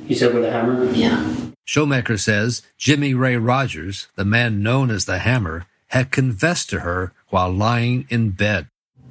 He 0.06 0.14
said 0.14 0.34
with 0.34 0.44
a 0.44 0.50
hammer. 0.50 0.84
Yeah. 0.92 1.34
Shoemaker 1.64 2.16
says 2.16 2.62
Jimmy 2.78 3.12
Ray 3.12 3.36
Rogers, 3.36 4.08
the 4.16 4.24
man 4.24 4.62
known 4.62 4.90
as 4.90 5.04
the 5.04 5.18
Hammer, 5.18 5.66
had 5.88 6.10
confessed 6.10 6.70
to 6.70 6.80
her 6.80 7.12
while 7.28 7.52
lying 7.52 8.06
in 8.08 8.30
bed. 8.30 8.68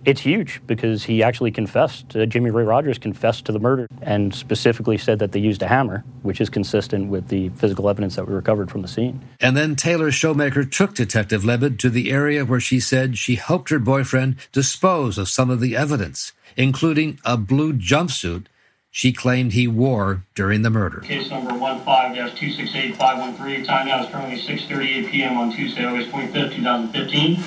It's 0.07 0.21
huge 0.21 0.61
because 0.65 1.03
he 1.03 1.21
actually 1.21 1.51
confessed. 1.51 2.15
Uh, 2.15 2.25
Jimmy 2.25 2.49
Ray 2.49 2.63
Rogers 2.63 2.97
confessed 2.97 3.43
to 3.47 3.51
the 3.51 3.59
murder 3.59 3.87
and 4.01 4.33
specifically 4.33 4.97
said 4.97 5.19
that 5.19 5.33
they 5.33 5.41
used 5.41 5.61
a 5.61 5.67
hammer, 5.67 6.05
which 6.21 6.39
is 6.39 6.49
consistent 6.49 7.09
with 7.09 7.27
the 7.27 7.49
physical 7.49 7.89
evidence 7.89 8.15
that 8.15 8.25
we 8.25 8.33
recovered 8.33 8.71
from 8.71 8.81
the 8.81 8.87
scene. 8.87 9.21
And 9.41 9.57
then 9.57 9.75
Taylor 9.75 10.09
Shoemaker 10.09 10.63
took 10.63 10.95
Detective 10.95 11.43
Lebed 11.43 11.77
to 11.81 11.89
the 11.89 12.09
area 12.09 12.45
where 12.45 12.61
she 12.61 12.79
said 12.79 13.17
she 13.17 13.35
helped 13.35 13.69
her 13.69 13.79
boyfriend 13.79 14.37
dispose 14.53 15.17
of 15.17 15.27
some 15.27 15.49
of 15.49 15.59
the 15.59 15.75
evidence, 15.75 16.31
including 16.55 17.19
a 17.25 17.35
blue 17.35 17.73
jumpsuit 17.73 18.45
she 18.89 19.11
claimed 19.11 19.51
he 19.51 19.67
wore 19.67 20.23
during 20.35 20.61
the 20.61 20.69
murder. 20.69 21.01
Case 21.01 21.29
number 21.29 21.51
15-268513. 21.51 23.65
Time 23.65 23.87
now 23.87 24.05
is 24.05 24.09
currently 24.09 24.41
6.38 24.41 25.11
p.m. 25.11 25.37
on 25.37 25.51
Tuesday, 25.51 25.83
August 25.83 26.11
25th, 26.11 26.55
2015. 26.55 27.43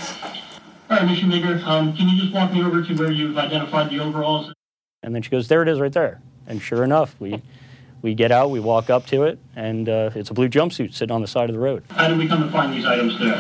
All 0.90 0.96
right, 0.96 1.06
Mission 1.06 1.28
Maker, 1.28 1.62
um, 1.66 1.96
can 1.96 2.08
you 2.08 2.20
just 2.20 2.34
walk 2.34 2.52
me 2.52 2.64
over 2.64 2.82
to 2.82 2.94
where 2.94 3.12
you've 3.12 3.38
identified 3.38 3.90
the 3.90 4.00
overalls? 4.00 4.52
And 5.04 5.14
then 5.14 5.22
she 5.22 5.30
goes, 5.30 5.46
"There 5.46 5.62
it 5.62 5.68
is, 5.68 5.78
right 5.78 5.92
there." 5.92 6.20
And 6.48 6.60
sure 6.60 6.82
enough, 6.82 7.14
we 7.20 7.40
we 8.02 8.12
get 8.14 8.32
out, 8.32 8.50
we 8.50 8.58
walk 8.58 8.90
up 8.90 9.06
to 9.06 9.22
it, 9.22 9.38
and 9.54 9.88
uh, 9.88 10.10
it's 10.16 10.30
a 10.30 10.34
blue 10.34 10.48
jumpsuit 10.48 10.92
sitting 10.92 11.14
on 11.14 11.20
the 11.20 11.28
side 11.28 11.48
of 11.48 11.54
the 11.54 11.60
road. 11.60 11.84
How 11.90 12.08
did 12.08 12.18
we 12.18 12.26
come 12.26 12.42
to 12.42 12.50
find 12.50 12.72
these 12.74 12.84
items 12.84 13.16
there? 13.20 13.36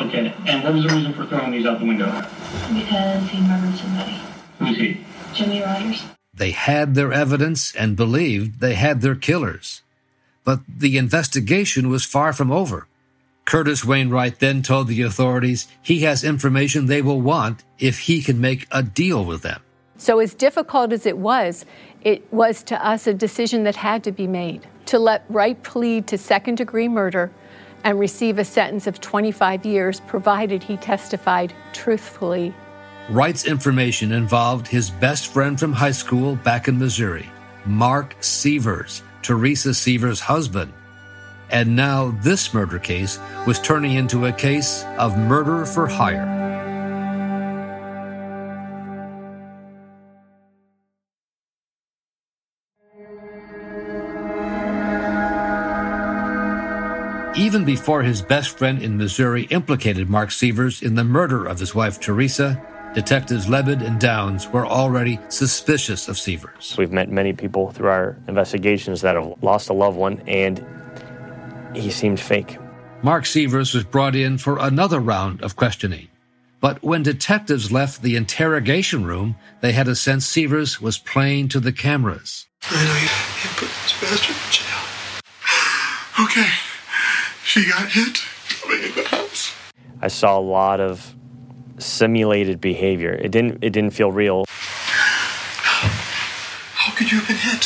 Okay, 0.00 0.32
and 0.46 0.64
what 0.64 0.72
was 0.72 0.84
the 0.84 0.94
reason 0.94 1.12
for 1.12 1.26
throwing 1.26 1.52
these 1.52 1.66
out 1.66 1.80
the 1.80 1.86
window? 1.86 2.06
Because 2.72 3.28
he 3.28 3.40
murdered 3.42 3.76
somebody. 3.76 4.20
Who's 4.58 4.76
he? 4.78 5.04
Jimmy 5.34 5.60
Rogers. 5.60 6.02
They 6.32 6.52
had 6.52 6.94
their 6.94 7.12
evidence 7.12 7.74
and 7.74 7.94
believed 7.94 8.60
they 8.60 8.74
had 8.74 9.02
their 9.02 9.14
killers. 9.14 9.82
But 10.44 10.60
the 10.66 10.96
investigation 10.96 11.90
was 11.90 12.06
far 12.06 12.32
from 12.32 12.50
over. 12.50 12.86
Curtis 13.44 13.84
Wayne 13.84 14.10
Wright 14.10 14.38
then 14.38 14.62
told 14.62 14.88
the 14.88 15.02
authorities 15.02 15.68
he 15.82 16.00
has 16.00 16.24
information 16.24 16.86
they 16.86 17.02
will 17.02 17.20
want 17.20 17.64
if 17.78 18.00
he 18.00 18.22
can 18.22 18.40
make 18.40 18.66
a 18.70 18.82
deal 18.82 19.24
with 19.24 19.42
them. 19.42 19.60
So, 19.98 20.18
as 20.18 20.34
difficult 20.34 20.92
as 20.92 21.06
it 21.06 21.18
was, 21.18 21.64
it 22.02 22.32
was 22.32 22.62
to 22.64 22.86
us 22.86 23.06
a 23.06 23.14
decision 23.14 23.64
that 23.64 23.76
had 23.76 24.02
to 24.04 24.12
be 24.12 24.26
made 24.26 24.66
to 24.86 24.98
let 24.98 25.24
Wright 25.28 25.62
plead 25.62 26.06
to 26.08 26.18
second 26.18 26.56
degree 26.56 26.88
murder 26.88 27.30
and 27.84 27.98
receive 27.98 28.38
a 28.38 28.44
sentence 28.44 28.86
of 28.86 29.00
25 29.00 29.64
years, 29.66 30.00
provided 30.00 30.62
he 30.62 30.76
testified 30.76 31.52
truthfully. 31.72 32.54
Wright's 33.10 33.44
information 33.44 34.12
involved 34.12 34.68
his 34.68 34.90
best 34.90 35.32
friend 35.32 35.58
from 35.58 35.72
high 35.72 35.90
school 35.90 36.36
back 36.36 36.68
in 36.68 36.78
Missouri, 36.78 37.28
Mark 37.64 38.16
Sievers, 38.20 39.02
Teresa 39.22 39.74
Sievers' 39.74 40.20
husband. 40.20 40.72
And 41.52 41.76
now 41.76 42.16
this 42.22 42.54
murder 42.54 42.78
case 42.78 43.20
was 43.46 43.60
turning 43.60 43.92
into 43.92 44.24
a 44.24 44.32
case 44.32 44.84
of 44.98 45.18
murder 45.18 45.66
for 45.66 45.86
hire. 45.86 46.40
Even 57.36 57.64
before 57.64 58.02
his 58.02 58.22
best 58.22 58.56
friend 58.56 58.82
in 58.82 58.96
Missouri 58.96 59.44
implicated 59.44 60.08
Mark 60.08 60.30
Sievers 60.30 60.82
in 60.82 60.94
the 60.94 61.04
murder 61.04 61.44
of 61.44 61.58
his 61.58 61.74
wife 61.74 62.00
Teresa, 62.00 62.62
detectives 62.94 63.48
Lebed 63.48 63.82
and 63.82 63.98
Downs 63.98 64.48
were 64.48 64.66
already 64.66 65.18
suspicious 65.28 66.08
of 66.08 66.18
Sievers. 66.18 66.76
We've 66.78 66.92
met 66.92 67.10
many 67.10 67.32
people 67.32 67.70
through 67.70 67.88
our 67.88 68.16
investigations 68.28 69.00
that 69.00 69.16
have 69.16 69.34
lost 69.42 69.70
a 69.70 69.72
loved 69.72 69.96
one, 69.96 70.22
and 70.26 70.64
he 71.74 71.90
seemed 71.90 72.20
fake. 72.20 72.58
Mark 73.02 73.26
Sievers 73.26 73.74
was 73.74 73.84
brought 73.84 74.14
in 74.14 74.38
for 74.38 74.58
another 74.58 75.00
round 75.00 75.42
of 75.42 75.56
questioning. 75.56 76.08
But 76.60 76.82
when 76.82 77.02
detectives 77.02 77.72
left 77.72 78.02
the 78.02 78.14
interrogation 78.14 79.04
room, 79.04 79.34
they 79.60 79.72
had 79.72 79.88
a 79.88 79.96
sense 79.96 80.26
Sievers 80.26 80.80
was 80.80 80.98
playing 80.98 81.48
to 81.48 81.60
the 81.60 81.72
cameras. 81.72 82.46
I 82.70 82.84
know 82.84 82.94
you, 82.94 83.08
you 83.42 83.50
put 83.56 83.68
this 83.82 84.00
bastard 84.00 84.36
in 84.36 84.50
jail. 84.52 84.82
Okay. 86.24 86.48
She 87.44 87.68
got 87.68 87.90
hit 87.90 88.22
coming 88.60 88.82
in 88.84 88.94
the 88.94 89.04
house. 89.08 89.52
I 90.00 90.08
saw 90.08 90.38
a 90.38 90.40
lot 90.40 90.80
of 90.80 91.14
simulated 91.78 92.60
behavior. 92.60 93.12
It 93.12 93.30
didn't 93.30 93.62
it 93.62 93.70
didn't 93.70 93.92
feel 93.92 94.10
real. 94.10 94.44
How 96.74 96.92
could 96.96 97.12
you 97.12 97.18
have 97.18 97.28
been 97.28 97.36
hit? 97.36 97.61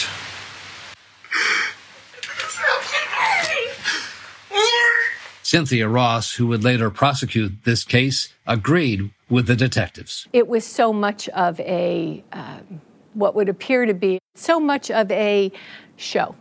Cynthia 5.47 5.89
Ross, 5.89 6.35
who 6.35 6.49
would 6.49 6.65
later 6.65 6.91
prosecute 6.91 7.63
this 7.63 7.85
case, 7.85 8.35
agreed 8.49 9.13
with 9.31 9.47
the 9.47 9.55
detectives. 9.55 10.27
It 10.33 10.49
was 10.49 10.67
so 10.67 10.93
much 10.93 11.29
of 11.29 11.61
a, 11.61 12.25
um, 12.33 12.81
what 13.15 13.37
would 13.37 13.49
appear 13.49 13.87
to 13.87 13.95
be 13.95 14.19
so 14.35 14.59
much 14.59 14.91
of 14.91 15.09
a 15.13 15.53
show. 15.95 16.35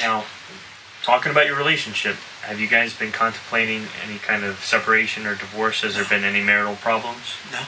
Now, 0.00 0.24
talking 1.04 1.30
about 1.30 1.46
your 1.46 1.56
relationship, 1.56 2.16
have 2.42 2.58
you 2.58 2.66
guys 2.66 2.92
been 2.92 3.12
contemplating 3.12 3.84
any 4.04 4.18
kind 4.18 4.42
of 4.42 4.58
separation 4.64 5.28
or 5.28 5.36
divorce? 5.36 5.82
Has 5.82 5.94
there 5.94 6.04
been 6.06 6.24
any 6.24 6.42
marital 6.42 6.74
problems? 6.74 7.36
No. 7.52 7.60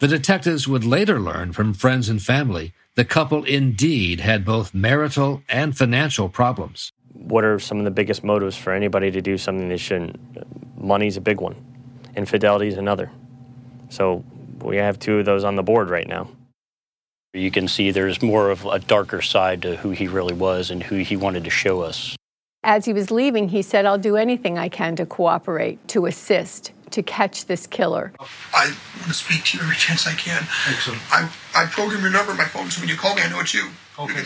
The 0.00 0.08
detectives 0.08 0.66
would 0.66 0.84
later 0.84 1.20
learn 1.20 1.52
from 1.52 1.72
friends 1.72 2.08
and 2.08 2.20
family 2.20 2.72
the 2.96 3.04
couple 3.04 3.44
indeed 3.44 4.18
had 4.18 4.44
both 4.44 4.74
marital 4.74 5.42
and 5.48 5.76
financial 5.76 6.28
problems. 6.28 6.90
What 7.26 7.44
are 7.44 7.58
some 7.58 7.78
of 7.78 7.84
the 7.84 7.90
biggest 7.90 8.22
motives 8.22 8.56
for 8.56 8.72
anybody 8.72 9.10
to 9.10 9.20
do 9.20 9.36
something 9.36 9.68
they 9.68 9.76
shouldn't? 9.76 10.16
Money's 10.80 11.16
a 11.16 11.20
big 11.20 11.40
one, 11.40 11.56
infidelity 12.14 12.68
is 12.68 12.76
another. 12.78 13.10
So 13.88 14.24
we 14.62 14.76
have 14.76 14.98
two 14.98 15.18
of 15.18 15.26
those 15.26 15.42
on 15.44 15.56
the 15.56 15.62
board 15.62 15.90
right 15.90 16.06
now. 16.06 16.28
You 17.34 17.50
can 17.50 17.68
see 17.68 17.90
there's 17.90 18.22
more 18.22 18.50
of 18.50 18.64
a 18.64 18.78
darker 18.78 19.20
side 19.22 19.62
to 19.62 19.76
who 19.76 19.90
he 19.90 20.06
really 20.08 20.34
was 20.34 20.70
and 20.70 20.82
who 20.82 20.96
he 20.96 21.16
wanted 21.16 21.44
to 21.44 21.50
show 21.50 21.82
us. 21.82 22.16
As 22.62 22.84
he 22.84 22.92
was 22.92 23.10
leaving, 23.10 23.48
he 23.48 23.62
said, 23.62 23.84
I'll 23.86 23.98
do 23.98 24.16
anything 24.16 24.56
I 24.58 24.68
can 24.68 24.96
to 24.96 25.06
cooperate, 25.06 25.86
to 25.88 26.06
assist. 26.06 26.72
to 26.90 27.02
catch 27.02 27.46
this 27.46 27.66
killer. 27.66 28.12
I 28.54 28.66
want 28.98 29.08
to 29.08 29.12
speak 29.14 29.44
to 29.46 29.58
you 29.58 29.64
every 29.64 29.76
chance 29.76 30.06
I 30.06 30.12
can. 30.14 30.42
Excellent. 30.68 31.00
I, 31.12 31.28
I 31.54 31.66
program 31.66 32.00
your 32.00 32.10
number 32.10 32.30
on 32.30 32.38
my 32.38 32.44
phone 32.44 32.70
so 32.70 32.80
when 32.80 32.88
you 32.88 32.96
call 32.96 33.14
me, 33.14 33.22
I 33.22 33.28
know 33.28 33.40
it's 33.40 33.52
you. 33.52 33.68
Okay. 33.98 34.22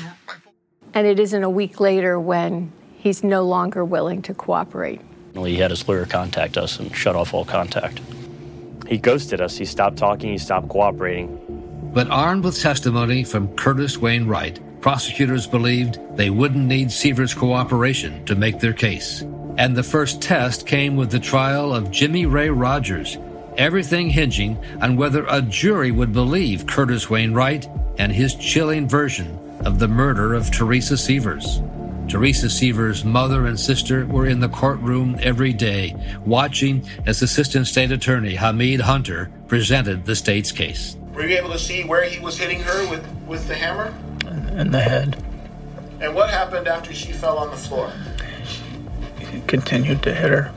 And 0.94 1.06
it 1.06 1.18
isn't 1.18 1.42
a 1.42 1.50
week 1.50 1.80
later 1.80 2.20
when 2.20 2.70
he's 3.00 3.24
no 3.24 3.42
longer 3.42 3.84
willing 3.84 4.22
to 4.22 4.34
cooperate. 4.34 5.00
He 5.34 5.56
had 5.56 5.70
his 5.70 5.88
lawyer 5.88 6.06
contact 6.06 6.58
us 6.58 6.78
and 6.78 6.94
shut 6.94 7.16
off 7.16 7.32
all 7.32 7.44
contact. 7.44 8.00
He 8.86 8.98
ghosted 8.98 9.40
us. 9.40 9.56
He 9.56 9.64
stopped 9.64 9.96
talking. 9.96 10.32
He 10.32 10.38
stopped 10.38 10.68
cooperating. 10.68 11.38
But 11.94 12.10
armed 12.10 12.44
with 12.44 12.60
testimony 12.60 13.24
from 13.24 13.54
Curtis 13.56 13.98
Wayne 13.98 14.26
Wright, 14.26 14.58
prosecutors 14.80 15.46
believed 15.46 15.98
they 16.16 16.30
wouldn't 16.30 16.66
need 16.66 16.90
Sievers' 16.90 17.34
cooperation 17.34 18.24
to 18.26 18.34
make 18.34 18.60
their 18.60 18.72
case. 18.72 19.22
And 19.56 19.76
the 19.76 19.82
first 19.82 20.20
test 20.20 20.66
came 20.66 20.96
with 20.96 21.10
the 21.10 21.20
trial 21.20 21.74
of 21.74 21.90
Jimmy 21.90 22.26
Ray 22.26 22.50
Rogers, 22.50 23.18
everything 23.56 24.10
hinging 24.10 24.58
on 24.80 24.96
whether 24.96 25.24
a 25.28 25.42
jury 25.42 25.90
would 25.90 26.12
believe 26.12 26.66
Curtis 26.66 27.08
Wayne 27.08 27.34
Wright 27.34 27.68
and 27.98 28.12
his 28.12 28.34
chilling 28.34 28.88
version 28.88 29.38
of 29.64 29.78
the 29.78 29.88
murder 29.88 30.34
of 30.34 30.50
Teresa 30.50 30.96
Sievers. 30.96 31.60
Teresa 32.10 32.50
Sievers' 32.50 33.04
mother 33.04 33.46
and 33.46 33.58
sister 33.58 34.04
were 34.04 34.26
in 34.26 34.40
the 34.40 34.48
courtroom 34.48 35.16
every 35.22 35.52
day, 35.52 35.94
watching 36.26 36.84
as 37.06 37.22
Assistant 37.22 37.68
State 37.68 37.92
Attorney 37.92 38.34
Hamid 38.34 38.80
Hunter 38.80 39.30
presented 39.46 40.04
the 40.04 40.16
state's 40.16 40.50
case. 40.50 40.96
Were 41.14 41.24
you 41.24 41.36
able 41.38 41.52
to 41.52 41.58
see 41.58 41.84
where 41.84 42.02
he 42.02 42.18
was 42.18 42.36
hitting 42.36 42.58
her 42.62 42.90
with, 42.90 43.06
with 43.28 43.46
the 43.46 43.54
hammer? 43.54 43.94
In 44.58 44.72
the 44.72 44.80
head. 44.80 45.22
And 46.00 46.12
what 46.12 46.30
happened 46.30 46.66
after 46.66 46.92
she 46.92 47.12
fell 47.12 47.38
on 47.38 47.48
the 47.48 47.56
floor? 47.56 47.92
He 49.30 49.40
continued 49.42 50.02
to 50.02 50.12
hit 50.12 50.30
her. 50.30 50.52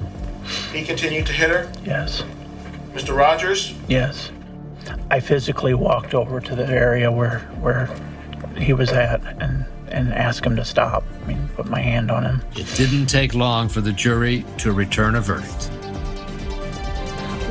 He 0.71 0.83
continued 0.83 1.27
to 1.27 1.33
hit 1.33 1.51
her? 1.51 1.71
Yes. 1.85 2.23
Mr. 2.93 3.15
Rogers? 3.15 3.75
Yes. 3.87 4.31
I 5.11 5.19
physically 5.19 5.75
walked 5.75 6.15
over 6.15 6.41
to 6.41 6.55
the 6.55 6.65
area 6.65 7.11
where 7.11 7.39
where 7.61 7.95
he 8.57 8.73
was 8.73 8.89
at 8.89 9.21
and 9.39 9.65
and 9.93 10.13
ask 10.13 10.45
him 10.45 10.55
to 10.55 10.65
stop. 10.65 11.03
I 11.23 11.27
mean, 11.27 11.49
put 11.55 11.67
my 11.67 11.79
hand 11.79 12.11
on 12.11 12.23
him. 12.23 12.41
It 12.55 12.67
didn't 12.75 13.05
take 13.05 13.33
long 13.33 13.69
for 13.69 13.79
the 13.79 13.93
jury 13.93 14.45
to 14.57 14.73
return 14.73 15.15
a 15.15 15.21
verdict. 15.21 15.69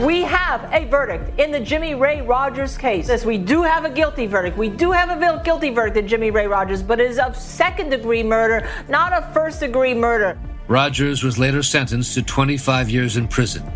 We 0.01 0.23
have 0.23 0.69
a 0.73 0.85
verdict 0.87 1.39
in 1.39 1.53
the 1.53 1.61
Jimmy 1.61 1.95
Ray 1.95 2.23
Rogers 2.23 2.77
case. 2.77 3.09
Yes, 3.09 3.25
we 3.25 3.39
do 3.39 3.63
have 3.63 3.85
a 3.85 3.91
guilty 3.91 4.27
verdict. 4.27 4.57
We 4.57 4.69
do 4.69 4.91
have 4.91 5.11
a 5.11 5.43
guilty 5.45 5.71
verdict 5.71 5.97
in 5.97 6.09
Jimmy 6.09 6.31
Ray 6.31 6.47
Rogers, 6.47 6.83
but 6.83 6.99
it 6.99 7.11
is 7.11 7.19
of 7.19 7.37
second 7.37 7.91
degree 7.91 8.23
murder, 8.23 8.69
not 8.89 9.13
a 9.13 9.33
first 9.33 9.61
degree 9.61 9.95
murder. 9.95 10.39
Rogers 10.67 11.23
was 11.23 11.39
later 11.39 11.63
sentenced 11.63 12.15
to 12.15 12.23
25 12.23 12.91
years 12.91 13.17
in 13.17 13.29
prison. 13.29 13.71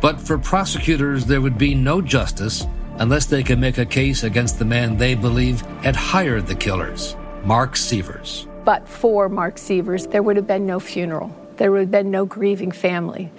But 0.00 0.20
for 0.20 0.36
prosecutors, 0.36 1.24
there 1.24 1.40
would 1.40 1.56
be 1.56 1.74
no 1.74 2.02
justice 2.02 2.66
unless 2.98 3.26
they 3.26 3.42
could 3.42 3.58
make 3.58 3.78
a 3.78 3.86
case 3.86 4.24
against 4.24 4.58
the 4.58 4.64
man 4.64 4.96
they 4.96 5.14
believe 5.14 5.60
had 5.82 5.96
hired 5.96 6.46
the 6.46 6.54
killers, 6.54 7.16
Mark 7.44 7.76
Sievers. 7.76 8.46
But 8.64 8.88
for 8.88 9.28
Mark 9.28 9.58
Sievers, 9.58 10.06
there 10.06 10.22
would 10.22 10.36
have 10.36 10.46
been 10.46 10.66
no 10.66 10.78
funeral. 10.78 11.34
There 11.56 11.72
would 11.72 11.80
have 11.80 11.90
been 11.90 12.10
no 12.10 12.24
grieving 12.24 12.70
family. 12.70 13.30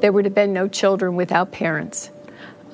There 0.00 0.12
would 0.12 0.24
have 0.24 0.34
been 0.34 0.52
no 0.52 0.68
children 0.68 1.16
without 1.16 1.50
parents. 1.50 2.10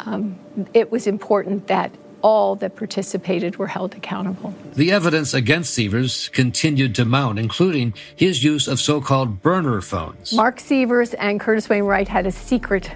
Um, 0.01 0.39
it 0.75 0.91
was 0.93 1.07
important 1.07 1.69
that 1.69 1.91
all 2.21 2.57
that 2.57 2.77
participated 2.77 3.57
were 3.57 3.67
held 3.67 3.95
accountable. 3.95 4.55
The 4.75 4.93
evidence 4.93 5.35
against 5.35 5.75
Sievers 5.75 6.29
continued 6.31 6.95
to 6.97 7.05
mount, 7.05 7.39
including 7.39 7.95
his 8.17 8.43
use 8.43 8.67
of 8.67 8.81
so 8.81 9.01
called 9.01 9.43
burner 9.43 9.81
phones. 9.81 10.33
Mark 10.33 10.59
Sievers 10.59 11.15
and 11.15 11.39
Curtis 11.39 11.69
Wayne 11.69 11.85
Wright 11.85 12.09
had 12.09 12.27
a 12.27 12.33
secret 12.33 12.91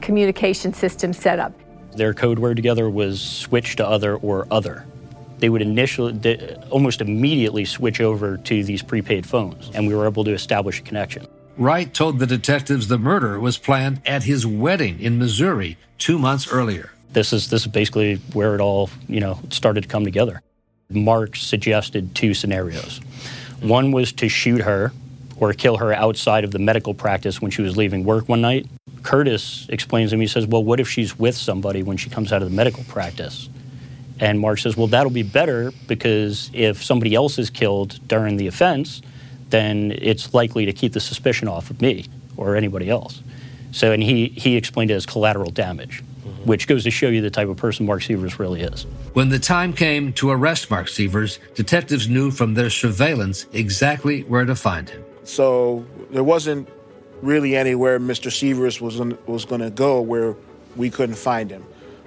communication 0.00 0.72
system 0.72 1.12
set 1.12 1.38
up. 1.38 1.52
Their 1.96 2.14
code 2.14 2.38
word 2.38 2.56
together 2.56 2.88
was 2.88 3.20
switch 3.20 3.76
to 3.76 3.86
other 3.86 4.16
or 4.16 4.46
other. 4.50 4.86
They 5.40 5.48
would 5.48 5.62
initially, 5.62 6.12
they 6.12 6.56
almost 6.70 7.00
immediately 7.00 7.64
switch 7.64 8.00
over 8.00 8.36
to 8.36 8.64
these 8.64 8.82
prepaid 8.82 9.26
phones, 9.26 9.70
and 9.74 9.88
we 9.88 9.94
were 9.94 10.06
able 10.06 10.24
to 10.24 10.32
establish 10.32 10.80
a 10.80 10.82
connection. 10.82 11.26
Wright 11.56 11.92
told 11.92 12.18
the 12.18 12.26
detectives 12.26 12.88
the 12.88 12.98
murder 12.98 13.40
was 13.40 13.58
planned 13.58 14.00
at 14.06 14.22
his 14.22 14.46
wedding 14.46 15.00
in 15.00 15.18
Missouri 15.18 15.76
two 15.98 16.18
months 16.18 16.50
earlier. 16.50 16.92
This 17.12 17.32
is 17.32 17.50
this 17.50 17.62
is 17.62 17.66
basically 17.66 18.16
where 18.32 18.54
it 18.54 18.60
all 18.60 18.88
you 19.08 19.20
know 19.20 19.38
started 19.50 19.82
to 19.82 19.88
come 19.88 20.04
together. 20.04 20.42
Mark 20.90 21.36
suggested 21.36 22.14
two 22.14 22.34
scenarios. 22.34 23.00
One 23.60 23.92
was 23.92 24.12
to 24.12 24.28
shoot 24.28 24.60
her 24.62 24.92
or 25.36 25.52
kill 25.52 25.78
her 25.78 25.92
outside 25.92 26.44
of 26.44 26.50
the 26.50 26.58
medical 26.58 26.94
practice 26.94 27.40
when 27.40 27.50
she 27.50 27.62
was 27.62 27.76
leaving 27.76 28.04
work 28.04 28.28
one 28.28 28.40
night. 28.40 28.66
Curtis 29.02 29.66
explains 29.70 30.10
to 30.10 30.16
me, 30.16 30.24
he 30.24 30.28
says, 30.28 30.46
Well, 30.46 30.62
what 30.62 30.80
if 30.80 30.88
she's 30.88 31.18
with 31.18 31.36
somebody 31.36 31.82
when 31.82 31.96
she 31.96 32.10
comes 32.10 32.32
out 32.32 32.42
of 32.42 32.50
the 32.50 32.54
medical 32.54 32.84
practice? 32.84 33.48
And 34.20 34.38
Mark 34.38 34.58
says, 34.58 34.76
Well, 34.76 34.86
that'll 34.86 35.10
be 35.10 35.22
better 35.22 35.72
because 35.88 36.50
if 36.52 36.84
somebody 36.84 37.14
else 37.14 37.38
is 37.38 37.50
killed 37.50 37.98
during 38.06 38.36
the 38.36 38.46
offense, 38.46 39.02
then 39.48 39.92
it's 40.00 40.32
likely 40.32 40.66
to 40.66 40.72
keep 40.72 40.92
the 40.92 41.00
suspicion 41.00 41.48
off 41.48 41.70
of 41.70 41.80
me 41.80 42.06
or 42.36 42.54
anybody 42.54 42.88
else. 42.88 43.22
So, 43.72 43.92
and 43.92 44.02
he, 44.02 44.28
he 44.28 44.56
explained 44.56 44.90
it 44.90 44.94
as 44.94 45.06
collateral 45.06 45.50
damage, 45.50 46.02
mm-hmm. 46.02 46.44
which 46.44 46.66
goes 46.66 46.84
to 46.84 46.90
show 46.90 47.08
you 47.08 47.20
the 47.20 47.30
type 47.30 47.48
of 47.48 47.56
person 47.56 47.86
Mark 47.86 48.02
Sievers 48.02 48.38
really 48.38 48.62
is. 48.62 48.84
When 49.12 49.28
the 49.28 49.38
time 49.38 49.72
came 49.72 50.12
to 50.14 50.30
arrest 50.30 50.70
Mark 50.70 50.88
Sievers, 50.88 51.38
detectives 51.54 52.08
knew 52.08 52.30
from 52.30 52.54
their 52.54 52.70
surveillance 52.70 53.46
exactly 53.52 54.22
where 54.22 54.44
to 54.44 54.54
find 54.54 54.88
him. 54.88 55.04
So 55.24 55.86
there 56.10 56.24
wasn't 56.24 56.68
really 57.22 57.56
anywhere 57.56 58.00
Mr. 58.00 58.32
Sievers 58.32 58.80
was, 58.80 58.98
was 59.26 59.44
going 59.44 59.60
to 59.60 59.70
go 59.70 60.00
where 60.00 60.36
we 60.76 60.90
couldn't 60.90 61.16
find 61.16 61.50
him, 61.50 61.64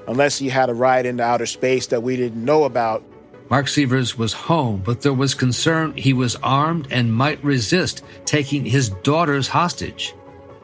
unless 0.07 0.37
he 0.37 0.49
had 0.49 0.69
a 0.69 0.73
ride 0.73 1.05
into 1.05 1.23
outer 1.23 1.45
space 1.45 1.87
that 1.87 2.03
we 2.03 2.15
didn't 2.15 2.43
know 2.43 2.63
about 2.63 3.03
Mark 3.49 3.67
Sievers 3.67 4.17
was 4.17 4.33
home, 4.33 4.81
but 4.83 5.01
there 5.01 5.13
was 5.13 5.35
concern 5.35 5.95
he 5.95 6.13
was 6.13 6.35
armed 6.37 6.87
and 6.89 7.13
might 7.13 7.43
resist 7.43 8.03
taking 8.25 8.65
his 8.65 8.89
daughters 8.89 9.47
hostage. 9.47 10.15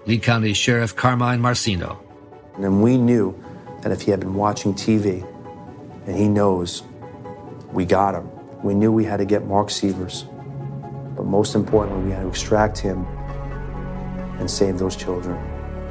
Lee 0.08 0.17
County 0.17 0.54
Sheriff 0.54 0.95
Carmine 0.95 1.39
Marceno. 1.39 1.99
And 2.56 2.82
we 2.82 2.97
knew 2.97 3.39
that 3.84 3.91
if 3.91 4.02
he 4.02 4.12
had 4.12 4.19
been 4.19 4.34
watching 4.34 4.73
TV 4.73 5.23
and 6.08 6.17
he 6.17 6.28
knows 6.28 6.82
we 7.71 7.86
got 7.86 8.15
him, 8.15 8.28
we 8.63 8.73
knew 8.73 8.91
we 8.91 9.06
had 9.06 9.17
to 9.17 9.25
get 9.25 9.45
Mark 9.45 9.69
Sievers. 9.69 10.25
But 11.15 11.25
most 11.25 11.54
importantly, 11.54 12.06
we 12.06 12.12
had 12.12 12.21
to 12.21 12.28
extract 12.28 12.80
him 12.80 13.06
and 14.39 14.49
save 14.49 14.80
those 14.80 14.95
children. 14.95 15.38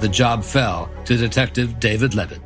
The 0.01 0.09
job 0.09 0.43
fell 0.43 0.91
to 1.05 1.17
Detective 1.17 1.79
David 1.79 2.15
Levitt. 2.15 2.41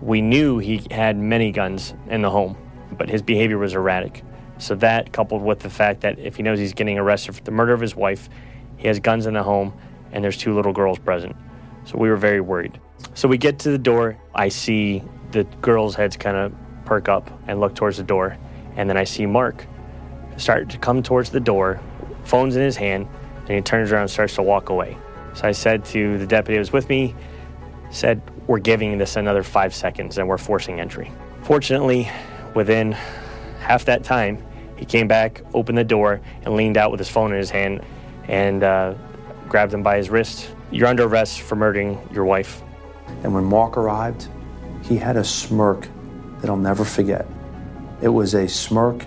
We 0.00 0.20
knew 0.20 0.58
he 0.58 0.86
had 0.90 1.16
many 1.16 1.50
guns 1.50 1.94
in 2.08 2.22
the 2.22 2.30
home 2.30 2.56
but 2.96 3.08
his 3.08 3.22
behavior 3.22 3.58
was 3.58 3.74
erratic. 3.74 4.22
So 4.58 4.74
that, 4.76 5.12
coupled 5.12 5.42
with 5.42 5.60
the 5.60 5.70
fact 5.70 6.00
that 6.00 6.18
if 6.18 6.36
he 6.36 6.42
knows 6.42 6.58
he's 6.58 6.72
getting 6.72 6.98
arrested 6.98 7.36
for 7.36 7.42
the 7.42 7.50
murder 7.50 7.72
of 7.72 7.80
his 7.80 7.94
wife, 7.94 8.28
he 8.76 8.88
has 8.88 8.98
guns 8.98 9.26
in 9.26 9.34
the 9.34 9.42
home, 9.42 9.72
and 10.12 10.22
there's 10.22 10.36
two 10.36 10.54
little 10.54 10.72
girls 10.72 10.98
present. 10.98 11.36
So 11.84 11.96
we 11.96 12.08
were 12.08 12.16
very 12.16 12.40
worried. 12.40 12.80
So 13.14 13.28
we 13.28 13.38
get 13.38 13.60
to 13.60 13.70
the 13.70 13.78
door. 13.78 14.18
I 14.34 14.48
see 14.48 15.02
the 15.30 15.44
girls' 15.62 15.94
heads 15.94 16.16
kind 16.16 16.36
of 16.36 16.52
perk 16.84 17.08
up 17.08 17.30
and 17.46 17.60
look 17.60 17.74
towards 17.74 17.98
the 17.98 18.02
door, 18.02 18.36
and 18.76 18.88
then 18.88 18.96
I 18.96 19.04
see 19.04 19.26
Mark 19.26 19.66
start 20.36 20.70
to 20.70 20.78
come 20.78 21.02
towards 21.02 21.30
the 21.30 21.40
door, 21.40 21.80
phone's 22.24 22.56
in 22.56 22.62
his 22.62 22.76
hand, 22.76 23.08
and 23.40 23.50
he 23.50 23.60
turns 23.60 23.92
around 23.92 24.02
and 24.02 24.10
starts 24.10 24.34
to 24.36 24.42
walk 24.42 24.68
away. 24.68 24.96
So 25.34 25.46
I 25.46 25.52
said 25.52 25.84
to 25.86 26.18
the 26.18 26.26
deputy 26.26 26.54
who 26.54 26.60
was 26.60 26.72
with 26.72 26.88
me, 26.88 27.14
said, 27.90 28.22
we're 28.48 28.58
giving 28.58 28.98
this 28.98 29.14
another 29.14 29.44
five 29.44 29.72
seconds 29.72 30.18
and 30.18 30.26
we're 30.26 30.38
forcing 30.38 30.80
entry. 30.80 31.12
Fortunately, 31.42 32.10
Within 32.54 32.92
half 33.60 33.84
that 33.84 34.02
time, 34.02 34.44
he 34.76 34.84
came 34.84 35.06
back, 35.06 35.42
opened 35.54 35.78
the 35.78 35.84
door, 35.84 36.20
and 36.42 36.54
leaned 36.54 36.76
out 36.76 36.90
with 36.90 36.98
his 36.98 37.08
phone 37.08 37.30
in 37.32 37.38
his 37.38 37.50
hand 37.50 37.82
and 38.26 38.62
uh, 38.62 38.94
grabbed 39.48 39.72
him 39.72 39.82
by 39.82 39.96
his 39.96 40.10
wrist. 40.10 40.50
You're 40.70 40.88
under 40.88 41.04
arrest 41.04 41.42
for 41.42 41.56
murdering 41.56 41.98
your 42.12 42.24
wife. 42.24 42.62
And 43.22 43.34
when 43.34 43.44
Mark 43.44 43.76
arrived, 43.76 44.28
he 44.82 44.96
had 44.96 45.16
a 45.16 45.24
smirk 45.24 45.88
that 46.40 46.50
I'll 46.50 46.56
never 46.56 46.84
forget. 46.84 47.26
It 48.02 48.08
was 48.08 48.34
a 48.34 48.48
smirk, 48.48 49.04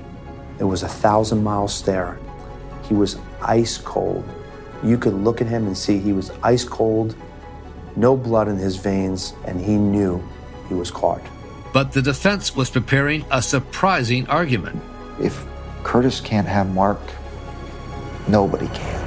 it 0.59 0.63
was 0.63 0.83
a 0.83 0.87
thousand 0.87 1.43
mile 1.43 1.67
stare. 1.67 2.19
He 2.87 2.93
was 2.93 3.17
ice 3.41 3.77
cold. 3.77 4.23
You 4.83 4.97
could 4.97 5.13
look 5.13 5.41
at 5.41 5.47
him 5.47 5.67
and 5.67 5.77
see 5.77 5.99
he 5.99 6.13
was 6.13 6.31
ice 6.43 6.63
cold, 6.63 7.15
no 7.95 8.15
blood 8.15 8.47
in 8.47 8.57
his 8.57 8.75
veins, 8.77 9.33
and 9.45 9.59
he 9.59 9.77
knew 9.77 10.21
he 10.67 10.73
was 10.73 10.91
caught. 10.91 11.21
But 11.73 11.91
the 11.91 12.01
defense 12.01 12.55
was 12.55 12.69
preparing 12.69 13.25
a 13.31 13.41
surprising 13.41 14.27
argument. 14.27 14.81
If 15.19 15.45
Curtis 15.83 16.19
can't 16.19 16.47
have 16.47 16.73
Mark, 16.73 16.99
nobody 18.27 18.67
can. 18.67 19.01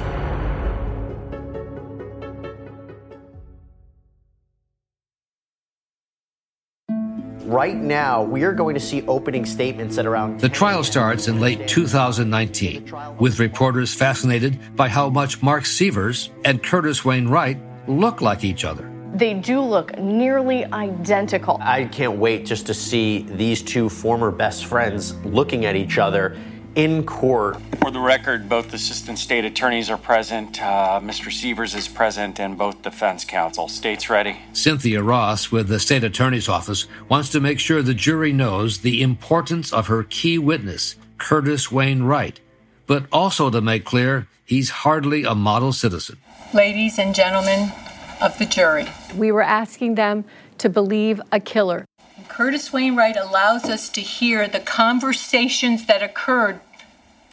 Right 7.45 7.75
now, 7.75 8.23
we 8.23 8.43
are 8.43 8.53
going 8.53 8.73
to 8.73 8.79
see 8.79 9.03
opening 9.07 9.45
statements 9.45 9.99
at 9.99 10.07
around. 10.07 10.39
The 10.39 10.49
trial 10.49 10.83
starts 10.83 11.27
in 11.27 11.39
late 11.39 11.67
2019, 11.67 12.91
with 13.19 13.39
reporters 13.39 13.93
fascinated 13.93 14.75
by 14.75 14.89
how 14.89 15.09
much 15.09 15.43
Mark 15.43 15.65
Sievers 15.65 16.31
and 16.43 16.61
Curtis 16.61 17.05
Wayne 17.05 17.27
Wright 17.27 17.57
look 17.87 18.21
like 18.21 18.43
each 18.43 18.65
other. 18.65 18.91
They 19.13 19.33
do 19.33 19.61
look 19.61 19.97
nearly 19.97 20.65
identical. 20.65 21.57
I 21.61 21.85
can't 21.85 22.17
wait 22.17 22.45
just 22.45 22.65
to 22.67 22.73
see 22.73 23.23
these 23.29 23.61
two 23.61 23.87
former 23.87 24.29
best 24.29 24.65
friends 24.65 25.15
looking 25.23 25.65
at 25.65 25.75
each 25.75 25.97
other 25.97 26.37
in 26.75 27.05
court. 27.05 27.57
For 27.81 27.91
the 27.91 27.99
record, 27.99 28.49
both 28.49 28.73
assistant 28.73 29.17
state 29.17 29.45
attorneys 29.45 29.89
are 29.89 29.97
present. 29.97 30.61
Uh, 30.61 30.99
Mr. 31.01 31.31
Sievers 31.31 31.73
is 31.73 31.87
present, 31.87 32.39
and 32.39 32.57
both 32.57 32.81
defense 32.81 33.23
counsel. 33.23 33.67
State's 33.67 34.09
ready. 34.09 34.37
Cynthia 34.53 35.01
Ross 35.01 35.51
with 35.51 35.67
the 35.67 35.79
state 35.79 36.03
attorney's 36.03 36.49
office 36.49 36.87
wants 37.09 37.29
to 37.29 37.39
make 37.39 37.59
sure 37.59 37.81
the 37.81 37.93
jury 37.93 38.33
knows 38.33 38.79
the 38.79 39.01
importance 39.01 39.71
of 39.71 39.87
her 39.87 40.03
key 40.03 40.37
witness, 40.37 40.95
Curtis 41.17 41.71
Wayne 41.71 42.03
Wright, 42.03 42.39
but 42.85 43.05
also 43.11 43.49
to 43.49 43.61
make 43.61 43.85
clear 43.85 44.27
he's 44.43 44.69
hardly 44.69 45.23
a 45.23 45.33
model 45.33 45.71
citizen. 45.71 46.17
Ladies 46.53 46.99
and 46.99 47.13
gentlemen 47.13 47.73
of 48.21 48.37
the 48.37 48.45
jury, 48.45 48.85
we 49.15 49.31
were 49.31 49.41
asking 49.41 49.95
them 49.95 50.25
to 50.59 50.69
believe 50.69 51.19
a 51.31 51.39
killer. 51.39 51.85
Curtis 52.29 52.71
Wayne 52.71 52.95
Wright 52.95 53.17
allows 53.17 53.65
us 53.65 53.89
to 53.89 54.01
hear 54.01 54.47
the 54.47 54.59
conversations 54.59 55.85
that 55.87 56.03
occurred 56.03 56.59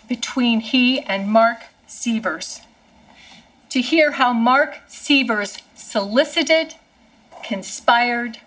between 0.08 0.60
he 0.60 1.00
and 1.00 1.30
Mark 1.30 1.58
Sievers. 1.86 2.62
To 3.70 3.80
hear 3.80 4.12
how 4.12 4.32
Mark 4.32 4.78
Sievers 4.88 5.58
solicited, 5.76 6.74
conspired, 7.44 8.38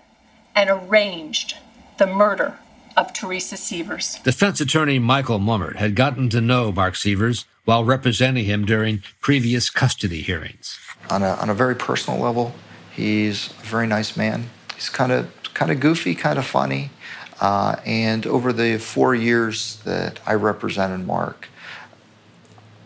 and 0.55 0.69
arranged 0.69 1.57
the 1.97 2.07
murder 2.07 2.57
of 2.97 3.13
Teresa 3.13 3.57
Sievers. 3.57 4.19
Defense 4.23 4.61
attorney 4.61 4.99
Michael 4.99 5.39
Mummert 5.39 5.77
had 5.77 5.95
gotten 5.95 6.29
to 6.29 6.41
know 6.41 6.71
Mark 6.71 6.95
Sievers 6.95 7.45
while 7.65 7.83
representing 7.83 8.45
him 8.45 8.65
during 8.65 9.03
previous 9.19 9.69
custody 9.69 10.21
hearings. 10.21 10.79
On 11.09 11.23
a, 11.23 11.31
on 11.35 11.49
a 11.49 11.53
very 11.53 11.75
personal 11.75 12.19
level, 12.19 12.53
he's 12.91 13.49
a 13.49 13.65
very 13.65 13.87
nice 13.87 14.15
man. 14.15 14.49
He's 14.73 14.89
kind 14.89 15.11
of 15.11 15.31
kind 15.53 15.71
of 15.71 15.79
goofy, 15.79 16.15
kind 16.15 16.37
of 16.37 16.45
funny. 16.45 16.91
Uh, 17.39 17.75
and 17.85 18.25
over 18.25 18.53
the 18.53 18.77
four 18.77 19.13
years 19.13 19.77
that 19.83 20.19
I 20.25 20.33
represented 20.33 21.05
Mark, 21.05 21.49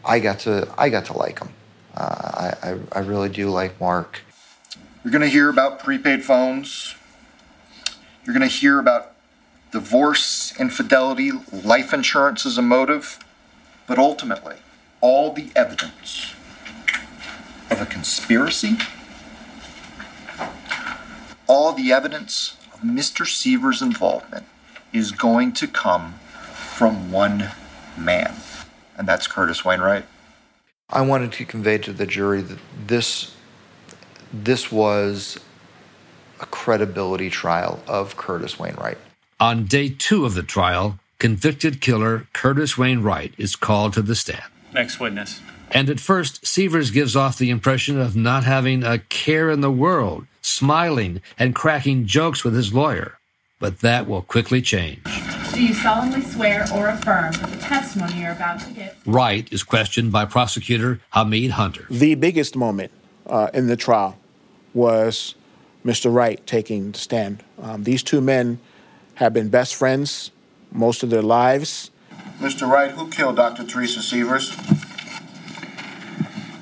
I 0.06 0.20
got 0.20 0.40
to 0.40 0.74
I 0.78 0.90
got 0.90 1.06
to 1.06 1.18
like 1.18 1.40
him. 1.40 1.50
Uh, 1.96 2.54
I, 2.64 2.70
I, 2.70 2.80
I 2.94 3.00
really 3.00 3.30
do 3.30 3.50
like 3.50 3.80
Mark. 3.80 4.22
You're 5.04 5.12
going 5.12 5.22
to 5.22 5.28
hear 5.28 5.50
about 5.50 5.80
prepaid 5.80 6.24
phones. 6.24 6.96
You're 8.26 8.36
going 8.38 8.48
to 8.48 8.56
hear 8.56 8.80
about 8.80 9.16
divorce, 9.72 10.54
infidelity, 10.60 11.32
life 11.52 11.94
insurance 11.94 12.46
as 12.46 12.58
a 12.58 12.62
motive. 12.62 13.20
But 13.88 13.98
ultimately, 13.98 14.58
all 15.02 15.34
the 15.34 15.52
evidence 15.56 16.34
of 17.72 17.82
a 17.82 17.86
conspiracy, 17.86 18.78
all 21.48 21.74
the 21.74 21.92
evidence 21.92 22.58
of 22.74 22.82
Mr. 22.82 23.26
Sievers' 23.28 23.82
involvement 23.82 24.46
is 24.94 25.12
going 25.12 25.54
to 25.54 25.68
come 25.68 26.16
from 26.54 27.12
one 27.12 27.52
man, 27.98 28.36
and 28.98 29.08
that's 29.08 29.28
Curtis 29.28 29.66
Wayne 29.66 29.82
Wright. 29.82 30.06
I 30.90 31.02
wanted 31.02 31.32
to 31.34 31.46
convey 31.46 31.78
to 31.80 31.94
the 31.94 32.06
jury 32.06 32.42
that 32.42 32.60
this 32.88 33.36
this 34.32 34.72
was 34.72 35.40
a 36.40 36.46
credibility 36.46 37.30
trial 37.30 37.82
of 37.88 38.16
Curtis 38.16 38.60
Wayne 38.60 38.76
Wright. 38.76 38.98
On 39.42 39.64
day 39.64 39.88
two 39.88 40.26
of 40.26 40.34
the 40.34 40.44
trial, 40.44 41.00
convicted 41.18 41.80
killer 41.80 42.28
Curtis 42.34 42.78
Wayne 42.78 43.02
Wright 43.02 43.34
is 43.38 43.56
called 43.56 43.94
to 43.94 44.02
the 44.02 44.14
stand. 44.14 44.44
Next 44.74 45.00
witness. 45.00 45.40
And 45.72 45.90
at 45.90 46.02
first, 46.02 46.46
Sievers 46.46 46.92
gives 46.92 47.16
off 47.16 47.38
the 47.38 47.50
impression 47.50 48.02
of 48.02 48.18
not 48.18 48.44
having 48.44 48.84
a 48.84 49.00
care 49.00 49.50
in 49.50 49.62
the 49.62 49.72
world, 49.72 50.28
smiling 50.42 51.22
and 51.38 51.56
cracking 51.56 52.06
jokes 52.06 52.44
with 52.44 52.54
his 52.54 52.74
lawyer. 52.74 53.18
But 53.60 53.80
that 53.80 54.10
will 54.10 54.24
quickly 54.24 54.62
change. 54.62 55.04
Do 55.54 55.64
you 55.64 55.74
solemnly 55.74 56.22
swear 56.22 56.68
or 56.76 56.90
affirm 56.90 57.32
that 57.32 57.50
the 57.50 57.58
testimony 57.60 58.20
you're 58.20 58.34
about 58.34 58.60
to 58.60 58.72
give 58.72 58.94
Wright 59.06 59.48
is 59.54 59.64
questioned 59.64 60.12
by 60.12 60.26
prosecutor 60.26 61.00
Hamid 61.12 61.52
Hunter. 61.52 61.86
The 61.90 62.16
biggest 62.16 62.58
moment 62.58 62.92
uh, 63.26 63.52
in 63.54 63.68
the 63.68 63.78
trial 63.78 64.18
was 64.74 65.36
Mr. 65.86 66.14
Wright 66.14 66.46
taking 66.46 66.92
the 66.92 67.00
stand. 67.00 67.42
Um, 67.58 67.86
these 67.86 68.04
two 68.04 68.20
men 68.20 68.60
have 69.20 69.34
been 69.34 69.50
best 69.50 69.76
friends 69.76 70.32
most 70.72 71.04
of 71.04 71.10
their 71.10 71.22
lives. 71.22 71.92
Mr. 72.40 72.70
Wright, 72.70 72.92
who 72.92 73.10
killed 73.10 73.36
Dr. 73.36 73.66
Teresa 73.66 74.02
Sievers? 74.02 74.58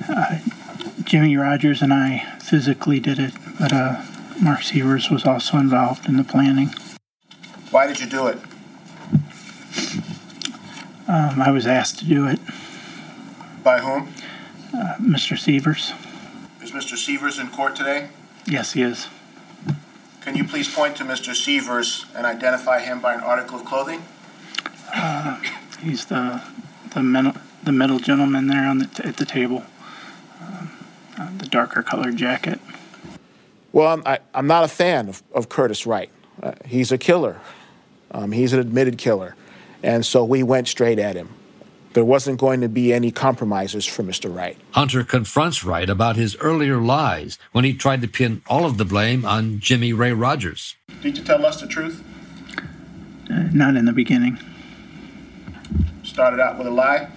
Uh, 0.10 0.39
Jimmy 1.04 1.38
Rogers 1.38 1.84
and 1.84 1.93
I 1.93 2.26
physically 2.39 3.00
did 3.00 3.20
it, 3.20 3.34
but 3.60 3.72
uh, 3.72 4.04
Mark 4.41 4.63
Sievers 4.63 5.12
was 5.12 5.24
also 5.24 5.58
involved 5.58 6.08
in 6.08 6.17
the 6.17 6.24
planning. 6.24 6.74
Why 7.70 7.86
did 7.86 8.00
you 8.00 8.08
do 8.08 8.26
it? 8.26 8.39
Um, 11.08 11.41
I 11.41 11.52
was 11.52 11.67
asked 11.67 12.00
to 12.00 12.06
do 12.06 12.28
it. 12.28 12.39
By 13.63 13.80
whom? 13.80 14.12
Uh, 14.74 14.96
Mr. 15.00 15.38
Sievers. 15.38 15.93
Is 16.62 16.72
Mr. 16.72 16.98
Sievers 16.98 17.38
in 17.38 17.50
court 17.50 17.76
today? 17.76 18.10
Yes, 18.48 18.74
he 18.74 18.82
is. 18.82 19.08
Can 20.27 20.35
you 20.35 20.43
please 20.43 20.67
point 20.67 20.97
to 20.97 21.05
Mr. 21.05 21.33
Sievers 21.33 22.05
and 22.13 22.25
identify 22.25 22.81
him 22.81 22.99
by 22.99 23.13
an 23.13 23.21
article 23.21 23.59
of 23.61 23.65
clothing? 23.65 24.03
Uh, 24.93 25.41
he's 25.79 26.07
the 26.07 26.43
the 26.93 27.01
middle 27.01 27.31
the 27.63 27.71
middle 27.71 27.97
gentleman 27.97 28.47
there 28.47 28.67
on 28.67 28.79
the 28.79 28.87
t- 28.87 29.03
at 29.05 29.15
the 29.15 29.25
table. 29.25 29.63
Um, 30.41 30.71
uh, 31.17 31.29
the 31.37 31.45
darker 31.45 31.81
colored 31.81 32.17
jacket. 32.17 32.59
Well, 33.71 33.87
I'm, 33.87 34.03
I, 34.05 34.19
I'm 34.33 34.47
not 34.47 34.65
a 34.65 34.67
fan 34.67 35.07
of, 35.07 35.23
of 35.33 35.47
Curtis 35.47 35.85
Wright. 35.85 36.09
Uh, 36.43 36.51
he's 36.65 36.91
a 36.91 36.97
killer. 36.97 37.39
Um, 38.11 38.33
he's 38.33 38.51
an 38.51 38.59
admitted 38.59 38.97
killer. 38.97 39.33
And 39.81 40.05
so 40.05 40.25
we 40.25 40.43
went 40.43 40.67
straight 40.67 40.99
at 40.99 41.15
him. 41.15 41.29
There 41.97 42.05
wasn't 42.05 42.39
going 42.39 42.62
to 42.62 42.69
be 42.69 42.93
any 42.93 43.10
compromises 43.10 43.83
for 43.83 44.03
Mr. 44.03 44.31
Wright. 44.31 44.55
Hunter 44.73 45.03
confronts 45.03 45.63
Wright 45.63 45.89
about 45.89 46.15
his 46.15 46.36
earlier 46.36 46.77
lies 46.77 47.39
when 47.53 47.65
he 47.65 47.73
tried 47.73 48.01
to 48.01 48.07
pin 48.07 48.43
all 48.45 48.65
of 48.67 48.77
the 48.77 48.86
blame 48.86 49.25
on 49.25 49.60
Jimmy 49.60 49.93
Ray 49.93 50.12
Rogers. 50.12 50.75
Did 51.01 51.17
you 51.17 51.23
tell 51.23 51.43
us 51.43 51.60
the 51.60 51.65
truth? 51.65 52.03
Uh, 53.31 53.49
not 53.51 53.75
in 53.75 53.86
the 53.86 53.93
beginning. 53.93 54.38
Started 56.03 56.39
out 56.39 56.60
with 56.60 56.67
a 56.67 56.69
lie? 56.69 57.10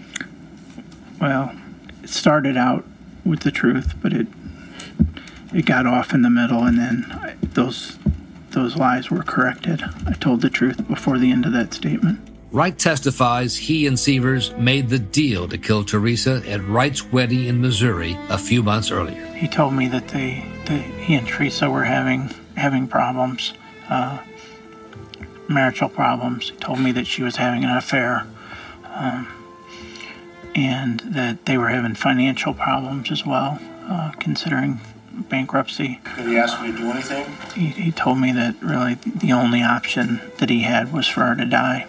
Well, 1.20 1.54
it 2.02 2.08
started 2.08 2.56
out 2.56 2.86
with 3.22 3.40
the 3.40 3.50
truth, 3.50 3.92
but 4.00 4.14
it 4.14 4.28
it 5.52 5.66
got 5.66 5.84
off 5.84 6.14
in 6.14 6.22
the 6.22 6.30
middle, 6.30 6.62
and 6.62 6.78
then 6.78 7.04
I, 7.10 7.34
those 7.42 7.98
those 8.52 8.76
lies 8.76 9.10
were 9.10 9.24
corrected. 9.24 9.82
I 10.06 10.14
told 10.14 10.40
the 10.40 10.48
truth 10.48 10.88
before 10.88 11.18
the 11.18 11.30
end 11.30 11.44
of 11.44 11.52
that 11.52 11.74
statement. 11.74 12.29
Wright 12.52 12.76
testifies 12.76 13.56
he 13.56 13.86
and 13.86 13.96
Sievers 13.96 14.52
made 14.56 14.88
the 14.88 14.98
deal 14.98 15.46
to 15.46 15.56
kill 15.56 15.84
Teresa 15.84 16.42
at 16.48 16.66
Wright's 16.66 17.04
wedding 17.12 17.44
in 17.44 17.60
Missouri 17.60 18.18
a 18.28 18.38
few 18.38 18.60
months 18.60 18.90
earlier. 18.90 19.24
He 19.34 19.46
told 19.46 19.74
me 19.74 19.86
that 19.86 20.08
they, 20.08 20.44
they 20.66 20.78
he 20.78 21.14
and 21.14 21.28
Teresa 21.28 21.70
were 21.70 21.84
having 21.84 22.34
having 22.56 22.88
problems, 22.88 23.52
uh, 23.88 24.18
marital 25.46 25.88
problems. 25.88 26.50
He 26.50 26.56
told 26.56 26.80
me 26.80 26.90
that 26.92 27.06
she 27.06 27.22
was 27.22 27.36
having 27.36 27.62
an 27.62 27.70
affair, 27.70 28.26
um, 28.84 29.28
and 30.56 30.98
that 31.06 31.46
they 31.46 31.56
were 31.56 31.68
having 31.68 31.94
financial 31.94 32.52
problems 32.52 33.12
as 33.12 33.24
well, 33.24 33.60
uh, 33.84 34.10
considering 34.18 34.80
bankruptcy. 35.12 36.00
Did 36.16 36.26
he 36.26 36.36
ask 36.36 36.60
you 36.60 36.72
to 36.72 36.78
do 36.78 36.90
anything? 36.90 37.26
He, 37.54 37.68
he 37.68 37.92
told 37.92 38.18
me 38.18 38.32
that 38.32 38.60
really 38.60 38.94
the 38.94 39.32
only 39.32 39.62
option 39.62 40.20
that 40.38 40.50
he 40.50 40.62
had 40.62 40.92
was 40.92 41.06
for 41.06 41.20
her 41.20 41.36
to 41.36 41.44
die. 41.44 41.86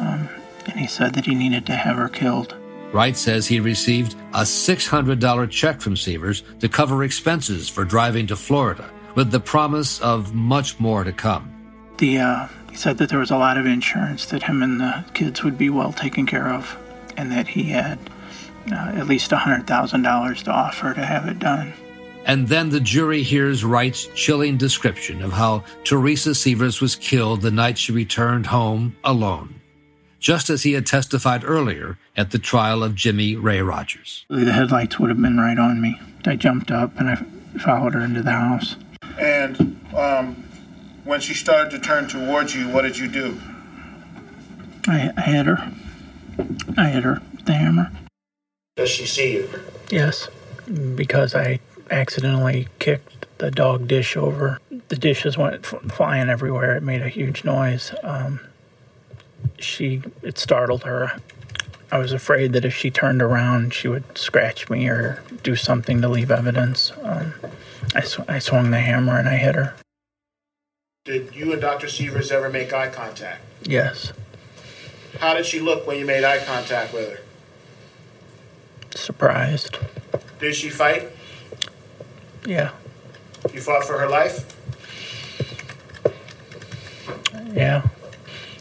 Um, 0.00 0.28
and 0.66 0.78
he 0.78 0.86
said 0.86 1.14
that 1.14 1.26
he 1.26 1.34
needed 1.34 1.66
to 1.66 1.74
have 1.74 1.96
her 1.96 2.08
killed. 2.08 2.56
Wright 2.92 3.16
says 3.16 3.46
he 3.46 3.60
received 3.60 4.16
a 4.34 4.42
$600 4.42 5.50
check 5.50 5.80
from 5.80 5.96
Sievers 5.96 6.42
to 6.58 6.68
cover 6.68 7.04
expenses 7.04 7.68
for 7.68 7.84
driving 7.84 8.26
to 8.26 8.36
Florida, 8.36 8.90
with 9.14 9.30
the 9.30 9.40
promise 9.40 10.00
of 10.00 10.34
much 10.34 10.80
more 10.80 11.04
to 11.04 11.12
come. 11.12 11.52
The 11.98 12.18
uh, 12.18 12.48
he 12.70 12.76
said 12.76 12.98
that 12.98 13.08
there 13.08 13.18
was 13.18 13.30
a 13.30 13.36
lot 13.36 13.58
of 13.58 13.66
insurance 13.66 14.26
that 14.26 14.44
him 14.44 14.62
and 14.62 14.80
the 14.80 15.04
kids 15.14 15.42
would 15.42 15.58
be 15.58 15.70
well 15.70 15.92
taken 15.92 16.26
care 16.26 16.48
of, 16.48 16.76
and 17.16 17.30
that 17.30 17.48
he 17.48 17.64
had 17.64 17.98
uh, 18.72 18.92
at 18.94 19.06
least 19.06 19.30
$100,000 19.30 20.42
to 20.44 20.50
offer 20.50 20.94
to 20.94 21.04
have 21.04 21.26
it 21.26 21.38
done. 21.38 21.72
And 22.26 22.48
then 22.48 22.68
the 22.68 22.80
jury 22.80 23.22
hears 23.22 23.64
Wright's 23.64 24.06
chilling 24.14 24.56
description 24.56 25.22
of 25.22 25.32
how 25.32 25.64
Teresa 25.84 26.34
Sievers 26.34 26.80
was 26.80 26.94
killed 26.94 27.40
the 27.40 27.50
night 27.50 27.78
she 27.78 27.92
returned 27.92 28.46
home 28.46 28.96
alone, 29.04 29.59
just 30.20 30.50
as 30.50 30.62
he 30.62 30.74
had 30.74 30.86
testified 30.86 31.42
earlier 31.42 31.98
at 32.16 32.30
the 32.30 32.38
trial 32.38 32.84
of 32.84 32.94
Jimmy 32.94 33.34
Ray 33.34 33.60
Rogers. 33.62 34.26
The 34.28 34.52
headlights 34.52 34.98
would 34.98 35.08
have 35.08 35.20
been 35.20 35.38
right 35.38 35.58
on 35.58 35.80
me. 35.80 35.98
I 36.26 36.36
jumped 36.36 36.70
up 36.70 37.00
and 37.00 37.08
I 37.08 37.16
followed 37.58 37.94
her 37.94 38.00
into 38.00 38.22
the 38.22 38.32
house. 38.32 38.76
And 39.18 39.80
um, 39.96 40.44
when 41.04 41.20
she 41.20 41.34
started 41.34 41.70
to 41.70 41.78
turn 41.78 42.06
towards 42.06 42.54
you, 42.54 42.68
what 42.68 42.82
did 42.82 42.98
you 42.98 43.08
do? 43.08 43.40
I, 44.86 45.10
I 45.16 45.20
hit 45.22 45.46
her. 45.46 45.72
I 46.76 46.88
hit 46.88 47.02
her 47.02 47.20
with 47.32 47.46
the 47.46 47.54
hammer. 47.54 47.90
Does 48.76 48.90
she 48.90 49.06
see 49.06 49.32
you? 49.34 49.50
Yes, 49.90 50.28
because 50.94 51.34
I 51.34 51.60
accidentally 51.90 52.68
kicked 52.78 53.26
the 53.38 53.50
dog 53.50 53.88
dish 53.88 54.16
over. 54.16 54.58
The 54.88 54.96
dishes 54.96 55.36
went 55.36 55.66
flying 55.66 56.28
everywhere. 56.28 56.76
It 56.76 56.82
made 56.82 57.02
a 57.02 57.08
huge 57.08 57.44
noise. 57.44 57.92
Um, 58.02 58.40
she, 59.58 60.02
it 60.22 60.38
startled 60.38 60.84
her. 60.84 61.12
I 61.92 61.98
was 61.98 62.12
afraid 62.12 62.52
that 62.52 62.64
if 62.64 62.74
she 62.74 62.90
turned 62.90 63.20
around, 63.20 63.74
she 63.74 63.88
would 63.88 64.16
scratch 64.16 64.70
me 64.70 64.86
or 64.88 65.22
do 65.42 65.56
something 65.56 66.00
to 66.02 66.08
leave 66.08 66.30
evidence. 66.30 66.92
Um, 67.02 67.34
I, 67.94 68.00
sw- 68.02 68.20
I 68.28 68.38
swung 68.38 68.70
the 68.70 68.78
hammer 68.80 69.18
and 69.18 69.28
I 69.28 69.36
hit 69.36 69.54
her. 69.56 69.74
Did 71.04 71.34
you 71.34 71.52
and 71.52 71.60
Dr. 71.60 71.88
Sievers 71.88 72.30
ever 72.30 72.48
make 72.48 72.72
eye 72.72 72.88
contact? 72.90 73.42
Yes, 73.62 74.12
How 75.18 75.34
did 75.34 75.46
she 75.46 75.58
look 75.60 75.86
when 75.86 75.98
you 75.98 76.06
made 76.06 76.24
eye 76.24 76.44
contact 76.44 76.92
with 76.94 77.10
her? 77.10 77.18
surprised. 78.94 79.78
Did 80.38 80.54
she 80.54 80.68
fight? 80.70 81.08
Yeah, 82.46 82.70
You 83.52 83.60
fought 83.60 83.84
for 83.84 83.98
her 83.98 84.08
life? 84.08 84.44
yeah. 87.52 87.82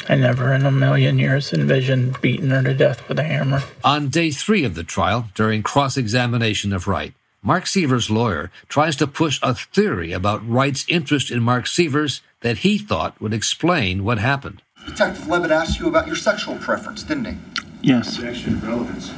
I 0.09 0.15
never 0.15 0.53
in 0.53 0.65
a 0.65 0.71
million 0.71 1.19
years 1.19 1.53
envisioned 1.53 2.19
beating 2.19 2.49
her 2.49 2.63
to 2.63 2.73
death 2.73 3.07
with 3.07 3.19
a 3.19 3.23
hammer. 3.23 3.61
On 3.83 4.09
day 4.09 4.31
three 4.31 4.63
of 4.63 4.73
the 4.73 4.83
trial, 4.83 5.29
during 5.35 5.61
cross 5.61 5.97
examination 5.97 6.73
of 6.73 6.87
Wright, 6.87 7.13
Mark 7.43 7.67
Sievers' 7.67 8.09
lawyer 8.09 8.49
tries 8.67 8.95
to 8.95 9.05
push 9.05 9.39
a 9.43 9.53
theory 9.53 10.11
about 10.11 10.45
Wright's 10.49 10.83
interest 10.89 11.29
in 11.29 11.43
Mark 11.43 11.67
Sievers 11.67 12.21
that 12.41 12.59
he 12.59 12.79
thought 12.79 13.21
would 13.21 13.35
explain 13.35 14.03
what 14.03 14.17
happened. 14.17 14.63
Detective 14.87 15.27
Levitt 15.27 15.51
asked 15.51 15.79
you 15.79 15.87
about 15.87 16.07
your 16.07 16.15
sexual 16.15 16.57
preference, 16.57 17.03
didn't 17.03 17.25
he? 17.25 17.37
Yes. 17.81 18.17
Objection, 18.17 18.59
relevance. 18.61 19.13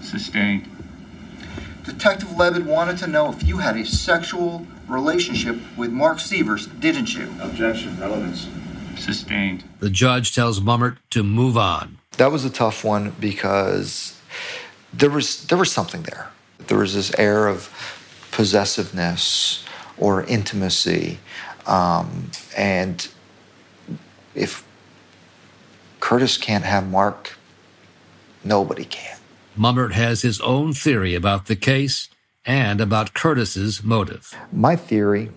Sustained. 0.00 0.70
Detective 1.84 2.36
Levitt 2.36 2.64
wanted 2.64 2.98
to 2.98 3.08
know 3.08 3.32
if 3.32 3.42
you 3.42 3.58
had 3.58 3.76
a 3.76 3.84
sexual 3.84 4.64
relationship 4.86 5.56
with 5.76 5.90
Mark 5.90 6.20
Sievers, 6.20 6.66
didn't 6.66 7.14
you? 7.14 7.34
Objection, 7.40 7.98
relevance. 8.00 8.48
Sustained. 8.96 9.64
The 9.80 9.90
judge 9.90 10.34
tells 10.34 10.60
Mummert 10.60 10.98
to 11.10 11.22
move 11.22 11.56
on. 11.56 11.98
That 12.16 12.32
was 12.32 12.44
a 12.44 12.50
tough 12.50 12.84
one 12.84 13.14
because 13.20 14.18
there 14.92 15.10
was 15.10 15.46
there 15.46 15.58
was 15.58 15.70
something 15.70 16.02
there. 16.02 16.30
There 16.66 16.78
was 16.78 16.94
this 16.94 17.14
air 17.18 17.46
of 17.46 17.70
possessiveness 18.32 19.64
or 19.98 20.24
intimacy, 20.24 21.18
um, 21.66 22.30
and 22.56 23.06
if 24.34 24.64
Curtis 26.00 26.38
can't 26.38 26.64
have 26.64 26.88
Mark, 26.88 27.36
nobody 28.44 28.84
can. 28.84 29.18
Mummert 29.58 29.92
has 29.92 30.22
his 30.22 30.40
own 30.40 30.72
theory 30.72 31.14
about 31.14 31.46
the 31.46 31.56
case 31.56 32.08
and 32.44 32.80
about 32.80 33.14
Curtis's 33.14 33.82
motive. 33.82 34.34
My 34.52 34.76
theory 34.76 35.30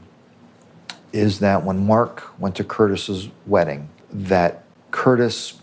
is 1.12 1.40
that 1.40 1.64
when 1.64 1.86
Mark 1.86 2.40
went 2.40 2.56
to 2.56 2.64
Curtis's 2.64 3.30
wedding, 3.46 3.90
that 4.12 4.64
Curtis 4.92 5.60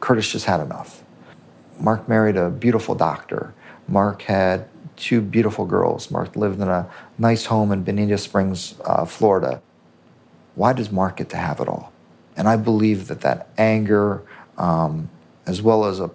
Curtis 0.00 0.30
just 0.30 0.46
had 0.46 0.60
enough. 0.60 1.02
Mark 1.80 2.08
married 2.08 2.36
a 2.36 2.50
beautiful 2.50 2.94
doctor. 2.94 3.52
Mark 3.88 4.22
had 4.22 4.68
two 4.96 5.20
beautiful 5.20 5.64
girls. 5.64 6.10
Mark 6.10 6.36
lived 6.36 6.60
in 6.60 6.68
a 6.68 6.88
nice 7.18 7.46
home 7.46 7.72
in 7.72 7.82
Bonita 7.84 8.18
Springs, 8.18 8.74
uh, 8.84 9.04
Florida. 9.04 9.62
Why 10.54 10.72
does 10.72 10.90
Mark 10.90 11.16
get 11.16 11.30
to 11.30 11.36
have 11.36 11.60
it 11.60 11.68
all? 11.68 11.92
And 12.36 12.48
I 12.48 12.56
believe 12.56 13.08
that 13.08 13.20
that 13.22 13.48
anger, 13.58 14.22
um, 14.56 15.08
as 15.46 15.62
well 15.62 15.84
as 15.84 16.00
a 16.00 16.10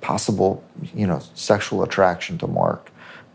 possible, 0.00 0.64
you 0.94 1.06
know, 1.06 1.20
sexual 1.34 1.82
attraction 1.82 2.38
to 2.38 2.46
Mark, 2.46 2.90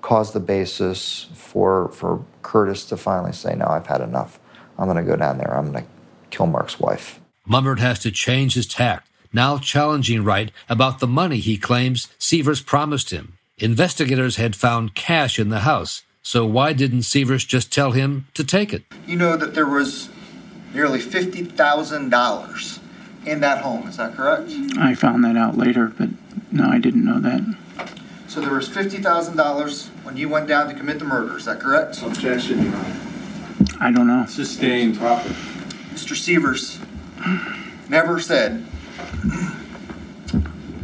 caused 0.06 0.34
the 0.34 0.40
basis 0.40 1.26
for 1.34 1.90
for 1.90 2.24
Curtis 2.44 2.86
to 2.86 2.96
finally 2.96 3.34
say, 3.34 3.56
"No, 3.56 3.66
I've 3.66 3.88
had 3.88 4.02
enough. 4.02 4.40
I'm 4.78 4.86
going 4.86 5.04
to 5.04 5.12
go 5.12 5.16
down 5.16 5.40
there. 5.40 5.58
I'm 5.58 5.72
going 5.72 5.84
to 5.84 5.90
kill 6.30 6.46
Mark's 6.46 6.80
wife." 6.80 7.20
Mummert 7.50 7.80
has 7.80 7.98
to 8.00 8.12
change 8.12 8.54
his 8.54 8.68
tact, 8.68 9.10
now 9.34 9.58
challenging 9.58 10.24
Wright 10.24 10.52
about 10.70 11.00
the 11.00 11.08
money 11.08 11.38
he 11.38 11.58
claims 11.58 12.08
Sievers 12.20 12.62
promised 12.62 13.10
him. 13.10 13.34
Investigators 13.58 14.36
had 14.36 14.56
found 14.56 14.94
cash 14.94 15.40
in 15.40 15.50
the 15.50 15.62
house, 15.62 16.04
so 16.22 16.46
why 16.46 16.72
didn't 16.74 17.04
Sievers 17.04 17.44
just 17.44 17.74
tell 17.74 17.92
him 17.92 18.28
to 18.36 18.44
take 18.44 18.74
it? 18.74 18.84
You 19.08 19.16
know 19.16 19.38
that 19.38 19.56
there 19.56 19.66
was 19.66 20.10
nearly 20.74 21.00
$50,000 21.00 22.80
in 23.26 23.40
that 23.40 23.62
home, 23.62 23.88
is 23.88 23.98
that 23.98 24.14
correct? 24.16 24.52
I 24.78 24.94
found 24.94 25.24
that 25.24 25.38
out 25.38 25.58
later, 25.58 25.88
but 25.88 26.10
no, 26.52 26.68
I 26.70 26.80
didn't 26.80 27.06
know 27.06 27.20
that. 27.22 27.42
So 28.28 28.42
there 28.42 28.54
was 28.54 28.68
$50,000 28.68 29.88
when 30.04 30.18
you 30.18 30.28
went 30.30 30.48
down 30.48 30.68
to 30.68 30.74
commit 30.74 31.00
the 31.00 31.06
murder, 31.06 31.38
is 31.38 31.46
that 31.46 31.60
correct? 31.60 32.02
Objection, 32.02 32.64
Your 32.64 32.76
Honor. 32.76 33.00
I 33.80 33.92
don't 33.92 34.08
know. 34.08 34.26
Sustained. 34.28 34.98
Proper. 34.98 35.30
Mr. 35.94 36.16
Sievers 36.16 36.80
never 37.90 38.20
said, 38.20 38.66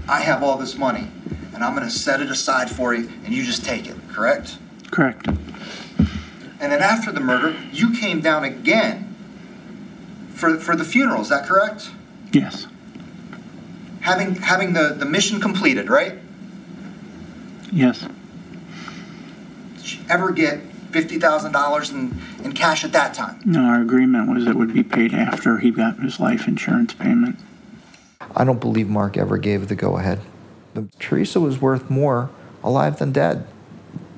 I 0.08 0.22
have 0.22 0.44
all 0.44 0.58
this 0.58 0.78
money 0.78 1.08
and 1.54 1.64
I'm 1.64 1.76
going 1.76 1.88
to 1.88 1.94
set 1.94 2.22
it 2.22 2.30
aside 2.30 2.70
for 2.70 2.94
you 2.94 3.10
and 3.26 3.34
you 3.34 3.44
just 3.44 3.66
take 3.66 3.88
it, 3.88 3.96
correct? 4.10 4.58
Correct. 4.92 5.28
And 5.28 6.72
then 6.72 6.82
after 6.82 7.12
the 7.12 7.20
murder, 7.20 7.56
you 7.72 7.94
came 7.94 8.22
down 8.22 8.44
again 8.44 9.16
for, 10.34 10.58
for 10.58 10.76
the 10.76 10.84
funeral, 10.84 11.22
is 11.22 11.30
that 11.30 11.46
correct? 11.46 11.90
Yes. 12.32 12.68
Having, 14.02 14.36
having 14.36 14.74
the, 14.74 14.96
the 14.98 15.06
mission 15.06 15.42
completed, 15.42 15.90
right? 15.90 16.20
Yes. 17.72 18.08
Did 19.78 19.94
you 19.94 20.00
ever 20.10 20.32
get 20.32 20.62
$50,000 20.92 21.92
in, 21.92 22.46
in 22.46 22.54
cash 22.54 22.84
at 22.84 22.92
that 22.92 23.14
time? 23.14 23.42
No, 23.46 23.64
our 23.64 23.82
agreement 23.82 24.30
was 24.30 24.46
it 24.46 24.56
would 24.56 24.74
be 24.74 24.84
paid 24.84 25.14
after 25.14 25.58
he 25.60 25.72
got 25.72 26.00
his 26.00 26.20
life 26.20 26.48
insurance 26.48 26.94
payment. 26.94 27.38
I 28.36 28.44
don't 28.44 28.60
believe 28.60 28.88
Mark 28.88 29.18
ever 29.18 29.38
gave 29.38 29.68
the 29.68 29.76
go 29.76 29.98
ahead. 29.98 30.20
Teresa 31.00 31.40
was 31.40 31.60
worth 31.60 31.90
more 31.90 32.30
alive 32.64 33.00
than 33.00 33.12
dead. 33.12 33.46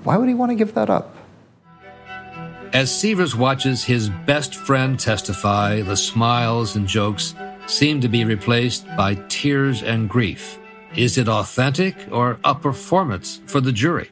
Why 0.04 0.18
would 0.18 0.28
he 0.28 0.36
want 0.36 0.52
to 0.52 0.56
give 0.56 0.74
that 0.74 0.89
up? 0.89 1.16
As 2.74 2.96
Sievers 2.96 3.36
watches 3.36 3.84
his 3.84 4.10
best 4.10 4.56
friend 4.56 5.00
testify, 5.00 5.82
the 5.82 5.96
smiles 5.96 6.76
and 6.76 6.88
jokes 6.88 7.36
seem 7.68 8.02
to 8.02 8.08
be 8.08 8.26
replaced 8.26 8.86
by 8.98 9.16
tears 9.30 9.84
and 9.84 10.10
grief. 10.10 10.58
Is 10.95 11.17
it 11.17 11.27
authentic 11.27 11.95
or 12.12 12.38
a 12.43 12.53
performance 12.53 13.41
for 13.47 13.60
the 13.60 13.71
jury? 13.71 14.12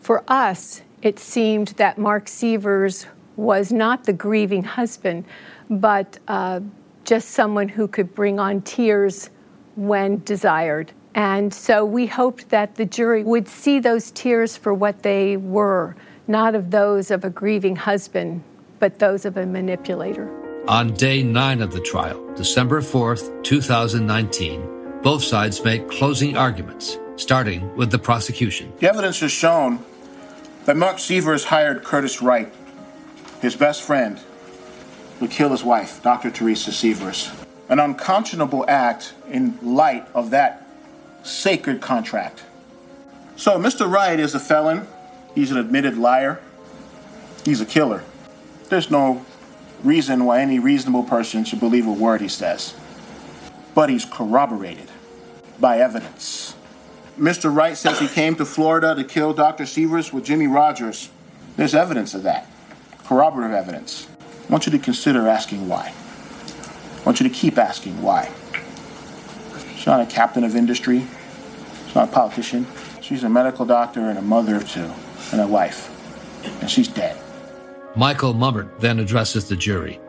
For 0.00 0.22
us, 0.28 0.82
it 1.02 1.18
seemed 1.18 1.68
that 1.78 1.98
Mark 1.98 2.28
Sievers 2.28 3.06
was 3.36 3.72
not 3.72 4.04
the 4.04 4.12
grieving 4.12 4.62
husband, 4.62 5.24
but 5.68 6.18
uh, 6.28 6.60
just 7.04 7.30
someone 7.30 7.68
who 7.68 7.88
could 7.88 8.14
bring 8.14 8.38
on 8.38 8.62
tears 8.62 9.30
when 9.74 10.22
desired. 10.24 10.92
And 11.14 11.52
so 11.52 11.84
we 11.84 12.06
hoped 12.06 12.50
that 12.50 12.76
the 12.76 12.86
jury 12.86 13.24
would 13.24 13.48
see 13.48 13.80
those 13.80 14.12
tears 14.12 14.56
for 14.56 14.72
what 14.72 15.02
they 15.02 15.36
were, 15.36 15.96
not 16.28 16.54
of 16.54 16.70
those 16.70 17.10
of 17.10 17.24
a 17.24 17.30
grieving 17.30 17.74
husband, 17.74 18.44
but 18.78 19.00
those 19.00 19.24
of 19.24 19.36
a 19.36 19.44
manipulator. 19.44 20.30
On 20.68 20.94
day 20.94 21.24
nine 21.24 21.60
of 21.60 21.72
the 21.72 21.80
trial, 21.80 22.24
December 22.34 22.80
4th, 22.80 23.42
2019, 23.42 24.81
both 25.02 25.24
sides 25.24 25.64
make 25.64 25.88
closing 25.90 26.36
arguments, 26.36 26.98
starting 27.16 27.74
with 27.76 27.90
the 27.90 27.98
prosecution. 27.98 28.72
The 28.78 28.88
evidence 28.88 29.20
has 29.20 29.32
shown 29.32 29.84
that 30.64 30.76
Mark 30.76 30.98
Sievers 30.98 31.44
hired 31.44 31.82
Curtis 31.82 32.22
Wright, 32.22 32.52
his 33.40 33.56
best 33.56 33.82
friend, 33.82 34.20
to 35.18 35.26
kill 35.26 35.50
his 35.50 35.64
wife, 35.64 36.02
Dr. 36.02 36.30
Teresa 36.30 36.72
Sievers. 36.72 37.32
An 37.68 37.80
unconscionable 37.80 38.64
act 38.68 39.14
in 39.28 39.58
light 39.62 40.06
of 40.14 40.30
that 40.30 40.66
sacred 41.24 41.80
contract. 41.80 42.42
So, 43.36 43.58
Mr. 43.58 43.90
Wright 43.90 44.20
is 44.20 44.34
a 44.34 44.40
felon. 44.40 44.86
He's 45.34 45.50
an 45.50 45.56
admitted 45.56 45.96
liar. 45.96 46.40
He's 47.44 47.60
a 47.60 47.66
killer. 47.66 48.04
There's 48.68 48.90
no 48.90 49.24
reason 49.82 50.24
why 50.24 50.40
any 50.42 50.58
reasonable 50.58 51.02
person 51.02 51.44
should 51.44 51.60
believe 51.60 51.86
a 51.86 51.92
word 51.92 52.20
he 52.20 52.28
says. 52.28 52.74
But 53.74 53.90
he's 53.90 54.04
corroborated 54.04 54.88
by 55.60 55.78
evidence. 55.78 56.54
Mr. 57.18 57.54
Wright 57.54 57.76
says 57.76 57.98
he 57.98 58.08
came 58.08 58.34
to 58.36 58.44
Florida 58.44 58.94
to 58.94 59.04
kill 59.04 59.34
Dr. 59.34 59.66
Sievers 59.66 60.12
with 60.12 60.24
Jimmy 60.24 60.46
Rogers. 60.46 61.10
There's 61.56 61.74
evidence 61.74 62.14
of 62.14 62.22
that, 62.22 62.46
corroborative 63.04 63.52
evidence. 63.52 64.08
I 64.48 64.52
want 64.52 64.66
you 64.66 64.72
to 64.72 64.78
consider 64.78 65.28
asking 65.28 65.68
why. 65.68 65.92
I 65.92 67.02
want 67.04 67.20
you 67.20 67.28
to 67.28 67.34
keep 67.34 67.58
asking 67.58 68.00
why. 68.00 68.30
She's 69.76 69.86
not 69.86 70.00
a 70.00 70.06
captain 70.06 70.44
of 70.44 70.56
industry. 70.56 71.06
She's 71.86 71.94
not 71.94 72.08
a 72.08 72.12
politician. 72.12 72.66
She's 73.00 73.24
a 73.24 73.28
medical 73.28 73.66
doctor 73.66 74.08
and 74.08 74.18
a 74.18 74.22
mother 74.22 74.56
of 74.56 74.68
two 74.68 74.90
and 75.32 75.40
a 75.40 75.46
wife. 75.46 75.90
And 76.60 76.70
she's 76.70 76.88
dead. 76.88 77.18
Michael 77.94 78.32
Mummert 78.32 78.80
then 78.80 78.98
addresses 78.98 79.48
the 79.48 79.56
jury, 79.56 80.00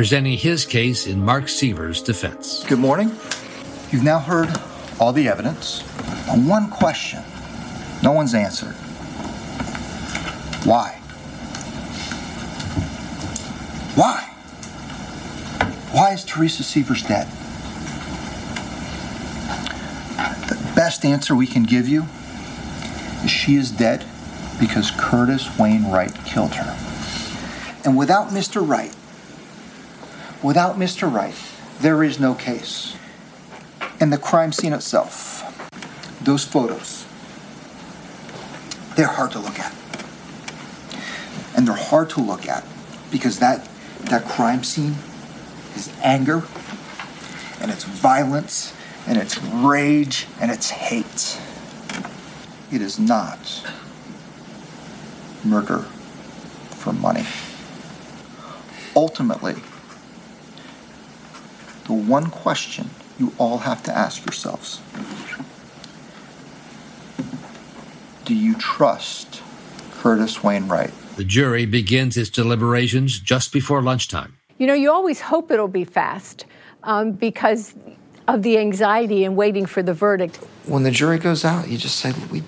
presenting 0.00 0.38
his 0.38 0.64
case 0.64 1.06
in 1.06 1.22
Mark 1.22 1.46
Sievers' 1.46 2.00
defense. 2.00 2.64
Good 2.64 2.78
morning. 2.78 3.08
You've 3.90 4.02
now 4.02 4.18
heard 4.18 4.48
all 4.98 5.12
the 5.12 5.28
evidence. 5.28 5.84
On 6.26 6.46
one 6.46 6.70
question, 6.70 7.22
no 8.02 8.12
one's 8.12 8.32
answered. 8.32 8.72
Why? 10.64 10.92
Why? 13.94 14.22
Why 15.92 16.14
is 16.14 16.24
Teresa 16.24 16.62
Sievers 16.62 17.02
dead? 17.02 17.26
The 20.48 20.72
best 20.74 21.04
answer 21.04 21.36
we 21.36 21.46
can 21.46 21.64
give 21.64 21.86
you 21.86 22.06
is 23.22 23.30
she 23.30 23.56
is 23.56 23.70
dead 23.70 24.06
because 24.58 24.90
Curtis 24.92 25.58
Wayne 25.58 25.90
Wright 25.90 26.14
killed 26.24 26.54
her. 26.54 26.74
And 27.84 27.98
without 27.98 28.30
Mr. 28.30 28.66
Wright, 28.66 28.94
without 30.42 30.76
Mr. 30.76 31.12
Wright, 31.12 31.34
there 31.80 32.02
is 32.02 32.18
no 32.18 32.34
case. 32.34 32.96
And 33.98 34.12
the 34.12 34.18
crime 34.18 34.52
scene 34.52 34.72
itself, 34.72 35.44
those 36.22 36.44
photos, 36.44 37.06
they're 38.96 39.06
hard 39.06 39.32
to 39.32 39.38
look 39.38 39.58
at. 39.58 39.74
And 41.56 41.66
they're 41.66 41.74
hard 41.74 42.10
to 42.10 42.20
look 42.20 42.48
at 42.48 42.64
because 43.10 43.38
that, 43.40 43.68
that 44.02 44.24
crime 44.24 44.64
scene 44.64 44.96
is 45.74 45.92
anger 46.02 46.44
and 47.60 47.70
it's 47.70 47.84
violence 47.84 48.74
and 49.06 49.18
it's 49.18 49.42
rage 49.42 50.26
and 50.40 50.50
it's 50.50 50.70
hate. 50.70 51.38
It 52.72 52.80
is 52.80 52.98
not 52.98 53.68
murder 55.44 55.78
for 56.70 56.92
money. 56.92 57.26
Ultimately, 58.94 59.56
the 61.90 61.96
one 61.96 62.30
question 62.30 62.88
you 63.18 63.32
all 63.36 63.58
have 63.58 63.82
to 63.82 63.90
ask 63.90 64.24
yourselves 64.24 64.80
do 68.24 68.32
you 68.36 68.54
trust 68.58 69.42
Curtis 69.98 70.40
Wayne 70.40 70.68
Wright? 70.68 70.92
The 71.16 71.24
jury 71.24 71.66
begins 71.66 72.16
its 72.16 72.30
deliberations 72.30 73.18
just 73.18 73.52
before 73.52 73.82
lunchtime. 73.82 74.36
You 74.58 74.68
know, 74.68 74.74
you 74.74 74.92
always 74.92 75.20
hope 75.20 75.50
it'll 75.50 75.66
be 75.66 75.84
fast 75.84 76.46
um, 76.84 77.10
because 77.10 77.74
of 78.28 78.44
the 78.44 78.56
anxiety 78.58 79.24
and 79.24 79.34
waiting 79.34 79.66
for 79.66 79.82
the 79.82 79.92
verdict. 79.92 80.36
When 80.66 80.84
the 80.84 80.92
jury 80.92 81.18
goes 81.18 81.44
out, 81.44 81.66
you 81.66 81.76
just 81.76 81.96
say, 81.96 82.12
we, 82.30 82.44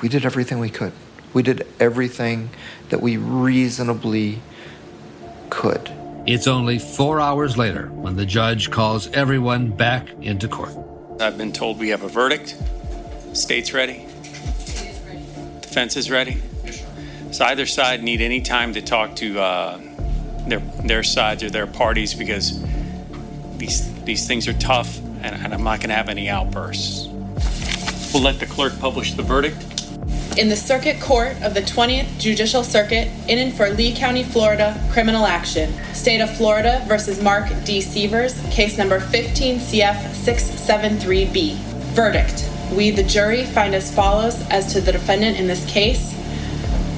we 0.00 0.08
did 0.08 0.24
everything 0.24 0.60
we 0.60 0.70
could. 0.70 0.94
We 1.34 1.42
did 1.42 1.66
everything 1.78 2.48
that 2.88 3.02
we 3.02 3.18
reasonably 3.18 4.40
could. 5.50 5.92
It's 6.28 6.46
only 6.46 6.78
four 6.78 7.22
hours 7.22 7.56
later 7.56 7.86
when 7.86 8.14
the 8.14 8.26
judge 8.26 8.70
calls 8.70 9.10
everyone 9.12 9.70
back 9.70 10.10
into 10.20 10.46
court. 10.46 10.76
I've 11.22 11.38
been 11.38 11.54
told 11.54 11.78
we 11.78 11.88
have 11.88 12.02
a 12.02 12.08
verdict. 12.08 12.54
State's 13.32 13.72
ready. 13.72 14.04
Defense 15.62 15.96
is 15.96 16.10
ready. 16.10 16.36
So 17.30 17.46
either 17.46 17.64
side 17.64 18.02
need 18.02 18.20
any 18.20 18.42
time 18.42 18.74
to 18.74 18.82
talk 18.82 19.16
to 19.16 19.40
uh, 19.40 19.80
their 20.46 20.58
their 20.84 21.02
sides 21.02 21.42
or 21.42 21.48
their 21.48 21.66
parties 21.66 22.12
because 22.12 22.62
these 23.56 23.90
these 24.04 24.26
things 24.26 24.46
are 24.48 24.58
tough, 24.58 24.98
and, 25.22 25.34
and 25.34 25.54
I'm 25.54 25.64
not 25.64 25.80
going 25.80 25.88
to 25.88 25.96
have 25.96 26.10
any 26.10 26.28
outbursts. 26.28 27.06
We'll 28.12 28.22
let 28.22 28.38
the 28.38 28.46
clerk 28.46 28.78
publish 28.78 29.14
the 29.14 29.22
verdict. 29.22 29.64
In 30.38 30.48
the 30.48 30.54
Circuit 30.54 31.00
Court 31.00 31.32
of 31.42 31.52
the 31.52 31.62
20th 31.62 32.16
Judicial 32.20 32.62
Circuit, 32.62 33.08
in 33.26 33.40
and 33.40 33.52
for 33.52 33.70
Lee 33.70 33.92
County, 33.92 34.22
Florida, 34.22 34.80
criminal 34.92 35.26
action. 35.26 35.74
State 35.92 36.20
of 36.20 36.30
Florida 36.36 36.80
versus 36.86 37.20
Mark 37.20 37.48
D. 37.64 37.80
Sievers, 37.80 38.40
case 38.52 38.78
number 38.78 39.00
15 39.00 39.58
CF 39.58 39.96
673B. 40.14 41.54
Verdict. 41.92 42.48
We, 42.72 42.92
the 42.92 43.02
jury, 43.02 43.46
find 43.46 43.74
as 43.74 43.92
follows 43.92 44.40
as 44.48 44.72
to 44.74 44.80
the 44.80 44.92
defendant 44.92 45.38
in 45.38 45.48
this 45.48 45.68
case. 45.68 46.14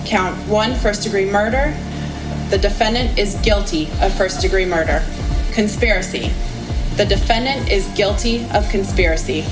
Count 0.05 0.37
one, 0.47 0.75
first 0.75 1.05
degree 1.05 1.25
murder. 1.25 1.75
The 2.51 2.59
defendant 2.59 3.19
is 3.19 3.37
guilty 3.37 3.89
of 4.03 4.13
first 4.13 4.43
degree 4.43 4.67
murder. 4.67 5.03
Conspiracy. 5.53 6.31
The 6.97 7.07
defendant 7.07 7.71
is 7.71 7.87
guilty 7.97 8.45
of 8.53 8.69
conspiracy. 8.69 9.47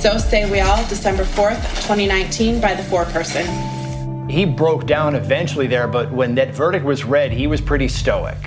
So 0.00 0.16
say 0.16 0.50
we 0.50 0.60
all, 0.60 0.82
December 0.88 1.24
4th, 1.24 1.60
2019, 1.82 2.58
by 2.58 2.72
the 2.72 2.82
foreperson. 2.84 4.30
He 4.30 4.46
broke 4.46 4.86
down 4.86 5.14
eventually 5.14 5.66
there, 5.66 5.86
but 5.86 6.10
when 6.10 6.36
that 6.36 6.54
verdict 6.54 6.86
was 6.86 7.04
read, 7.04 7.32
he 7.32 7.46
was 7.46 7.60
pretty 7.60 7.86
stoic. 7.86 8.38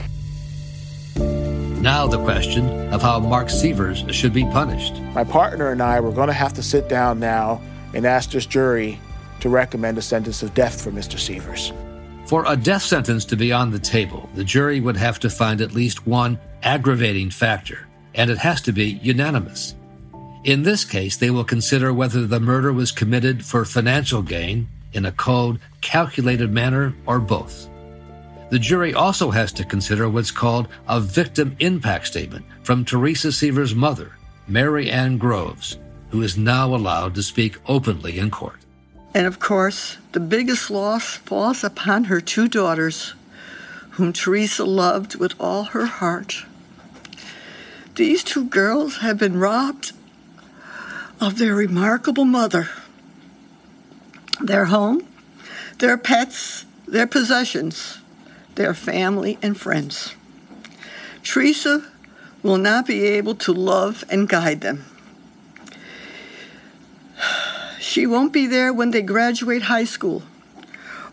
Now, 1.16 2.08
the 2.08 2.18
question 2.24 2.92
of 2.92 3.04
how 3.04 3.20
Mark 3.20 3.52
Sievers 3.52 4.04
should 4.10 4.34
be 4.34 4.46
punished. 4.46 5.00
My 5.14 5.24
partner 5.24 5.72
and 5.72 5.80
I 5.80 6.00
were 6.00 6.12
going 6.12 6.26
to 6.26 6.34
have 6.34 6.54
to 6.54 6.64
sit 6.64 6.90
down 6.90 7.20
now 7.20 7.62
and 7.94 8.08
ask 8.08 8.32
this 8.32 8.48
jury 8.48 9.00
to 9.42 9.50
recommend 9.50 10.00
a 10.00 10.02
sentence 10.02 10.42
of 10.42 10.56
death 10.56 10.82
for 10.82 10.90
Mr. 10.90 11.20
Sievers. 11.20 11.72
For 12.26 12.46
a 12.48 12.58
death 12.58 12.82
sentence 12.82 13.26
to 13.26 13.36
be 13.36 13.52
on 13.52 13.70
the 13.70 13.78
table, 13.78 14.28
the 14.34 14.44
jury 14.44 14.80
would 14.80 14.98
have 14.98 15.20
to 15.20 15.30
find 15.30 15.62
at 15.62 15.74
least 15.74 16.08
one 16.08 16.40
aggravating 16.64 17.30
factor, 17.30 17.88
and 18.16 18.32
it 18.32 18.40
has 18.40 18.60
to 18.62 18.72
be 18.72 19.00
unanimous. 19.04 19.76
In 20.44 20.64
this 20.64 20.84
case, 20.84 21.16
they 21.16 21.30
will 21.30 21.46
consider 21.46 21.94
whether 21.94 22.28
the 22.28 22.40
murder 22.40 22.74
was 22.74 22.92
committed 22.92 23.46
for 23.46 23.64
financial 23.64 24.22
gain 24.22 24.68
in 24.92 25.06
a 25.06 25.12
cold, 25.12 25.58
calculated 25.80 26.52
manner 26.52 26.94
or 27.06 27.20
both. 27.20 27.70
The 28.50 28.60
jury 28.60 28.94
also 28.94 29.32
has 29.32 29.54
to 29.54 29.64
consider 29.64 30.10
what's 30.10 30.32
called 30.32 30.68
a 30.88 31.00
victim 31.00 31.56
impact 31.60 32.08
statement 32.08 32.46
from 32.62 32.84
Teresa 32.84 33.32
Sievers' 33.32 33.74
mother, 33.74 34.18
Mary 34.46 34.92
Ann 34.92 35.18
Groves, 35.18 35.78
who 36.10 36.22
is 36.22 36.38
now 36.38 36.76
allowed 36.76 37.16
to 37.16 37.24
speak 37.24 37.58
openly 37.68 38.20
in 38.20 38.30
court. 38.30 38.60
And 39.14 39.26
of 39.26 39.40
course, 39.40 39.98
the 40.12 40.20
biggest 40.20 40.70
loss 40.70 41.16
falls 41.16 41.64
upon 41.64 42.06
her 42.06 42.20
two 42.20 42.50
daughters, 42.50 43.14
whom 43.92 44.12
Teresa 44.12 44.66
loved 44.66 45.16
with 45.16 45.36
all 45.40 45.64
her 45.66 45.86
heart. 45.86 46.46
These 47.96 48.26
two 48.26 48.46
girls 48.46 48.98
have 48.98 49.18
been 49.18 49.40
robbed 49.40 49.94
of 51.24 51.38
their 51.38 51.56
remarkable 51.56 52.26
mother, 52.26 52.70
their 54.42 54.66
home, 54.66 55.08
their 55.80 55.98
pets, 55.98 56.66
their 56.88 57.08
possessions, 57.08 58.00
their 58.56 58.74
family 58.74 59.38
and 59.42 59.60
friends. 59.60 60.16
Teresa 61.24 61.86
will 62.44 62.58
not 62.58 62.86
be 62.86 63.04
able 63.06 63.36
to 63.36 63.54
love 63.54 64.04
and 64.10 64.28
guide 64.28 64.62
them. 64.62 64.86
She 67.80 68.06
won't 68.06 68.34
be 68.34 68.48
there 68.48 68.74
when 68.74 68.92
they 68.92 69.02
graduate 69.02 69.64
high 69.64 69.86
school 69.86 70.24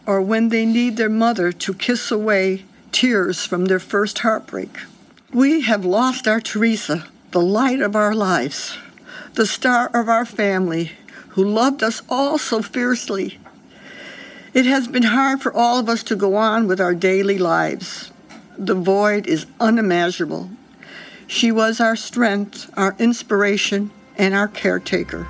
or 0.07 0.20
when 0.20 0.49
they 0.49 0.66
need 0.66 0.96
their 0.96 1.09
mother 1.09 1.53
to 1.53 1.75
kiss 1.75 2.11
away 2.11 2.64
tears 2.90 3.46
from 3.46 3.66
their 3.66 3.79
first 3.79 4.20
heartbreak. 4.20 4.77
We 5.33 5.61
have 5.62 5.85
lost 5.85 6.27
our 6.27 6.40
Teresa, 6.40 7.07
the 7.31 7.40
light 7.40 7.81
of 7.81 7.94
our 7.94 8.14
lives, 8.14 8.77
the 9.35 9.47
star 9.47 9.89
of 9.95 10.09
our 10.09 10.25
family, 10.25 10.93
who 11.31 11.45
loved 11.45 11.83
us 11.83 12.03
all 12.09 12.39
so 12.39 12.63
fiercely. 12.63 13.39
It 14.53 14.67
has 14.67 14.89
been 14.89 15.05
hard 15.05 15.41
for 15.41 15.53
all 15.53 15.79
of 15.79 15.89
us 15.89 16.03
to 16.05 16.17
go 16.17 16.35
on 16.35 16.67
with 16.67 16.81
our 16.81 16.95
daily 16.95 17.39
lives. 17.39 18.11
The 18.59 18.75
void 18.75 19.27
is 19.27 19.47
unimaginable. 19.61 20.51
She 21.27 21.53
was 21.53 21.81
our 21.81 21.95
strength, 21.95 22.71
our 22.77 22.97
inspiration, 22.99 23.93
and 24.17 24.35
our 24.35 24.49
caretaker. 24.49 25.25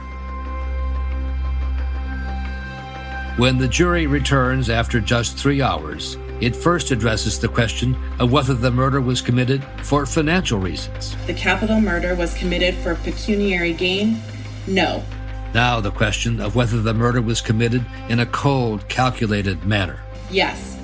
When 3.37 3.59
the 3.59 3.69
jury 3.69 4.07
returns 4.07 4.71
after 4.71 5.01
just 5.01 5.37
three 5.37 5.63
hours, 5.63 6.17
it 6.41 6.57
first 6.57 6.91
addresses 6.91 7.39
the 7.39 7.49
question 7.49 7.97
of 8.19 8.33
whether 8.33 8.55
the 8.55 8.71
murder 8.71 9.01
was 9.01 9.21
committed 9.21 9.63
for 9.83 10.07
financial 10.07 10.59
reasons. 10.59 11.17
The 11.27 11.35
capital 11.35 11.81
murder 11.81 12.15
was 12.15 12.35
committed 12.35 12.75
for 12.77 12.95
pecuniary 12.97 13.75
gain? 13.75 14.21
No. 14.67 15.05
Now, 15.53 15.81
the 15.81 15.91
question 15.91 16.41
of 16.41 16.55
whether 16.55 16.81
the 16.81 16.95
murder 16.95 17.21
was 17.21 17.41
committed 17.41 17.85
in 18.09 18.21
a 18.21 18.27
cold, 18.27 18.89
calculated 18.89 19.65
manner. 19.65 20.01
Yes. 20.31 20.79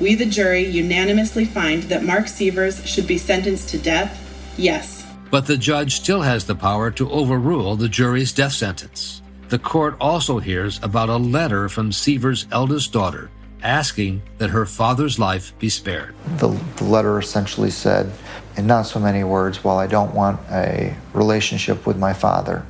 We, 0.00 0.14
the 0.14 0.26
jury, 0.26 0.64
unanimously 0.64 1.44
find 1.44 1.82
that 1.84 2.04
Mark 2.04 2.28
Sievers 2.28 2.86
should 2.86 3.06
be 3.06 3.18
sentenced 3.18 3.68
to 3.70 3.78
death? 3.78 4.24
Yes. 4.56 5.04
But 5.30 5.46
the 5.46 5.58
judge 5.58 5.96
still 5.96 6.22
has 6.22 6.46
the 6.46 6.54
power 6.54 6.90
to 6.92 7.10
overrule 7.10 7.76
the 7.76 7.88
jury's 7.88 8.32
death 8.32 8.52
sentence. 8.52 9.20
The 9.48 9.58
court 9.58 9.96
also 10.00 10.38
hears 10.38 10.78
about 10.82 11.08
a 11.08 11.16
letter 11.16 11.68
from 11.68 11.90
Sievers' 11.90 12.46
eldest 12.52 12.92
daughter 12.92 13.30
asking 13.62 14.22
that 14.38 14.50
her 14.50 14.66
father's 14.66 15.18
life 15.18 15.52
be 15.58 15.68
spared. 15.68 16.14
The, 16.36 16.48
the 16.76 16.84
letter 16.84 17.18
essentially 17.18 17.70
said, 17.70 18.12
in 18.56 18.66
not 18.66 18.82
so 18.82 18.98
many 19.00 19.24
words, 19.24 19.62
while 19.62 19.78
I 19.78 19.86
don't 19.86 20.14
want 20.14 20.40
a 20.50 20.96
relationship 21.12 21.86
with 21.86 21.96
my 21.96 22.12
father, 22.12 22.66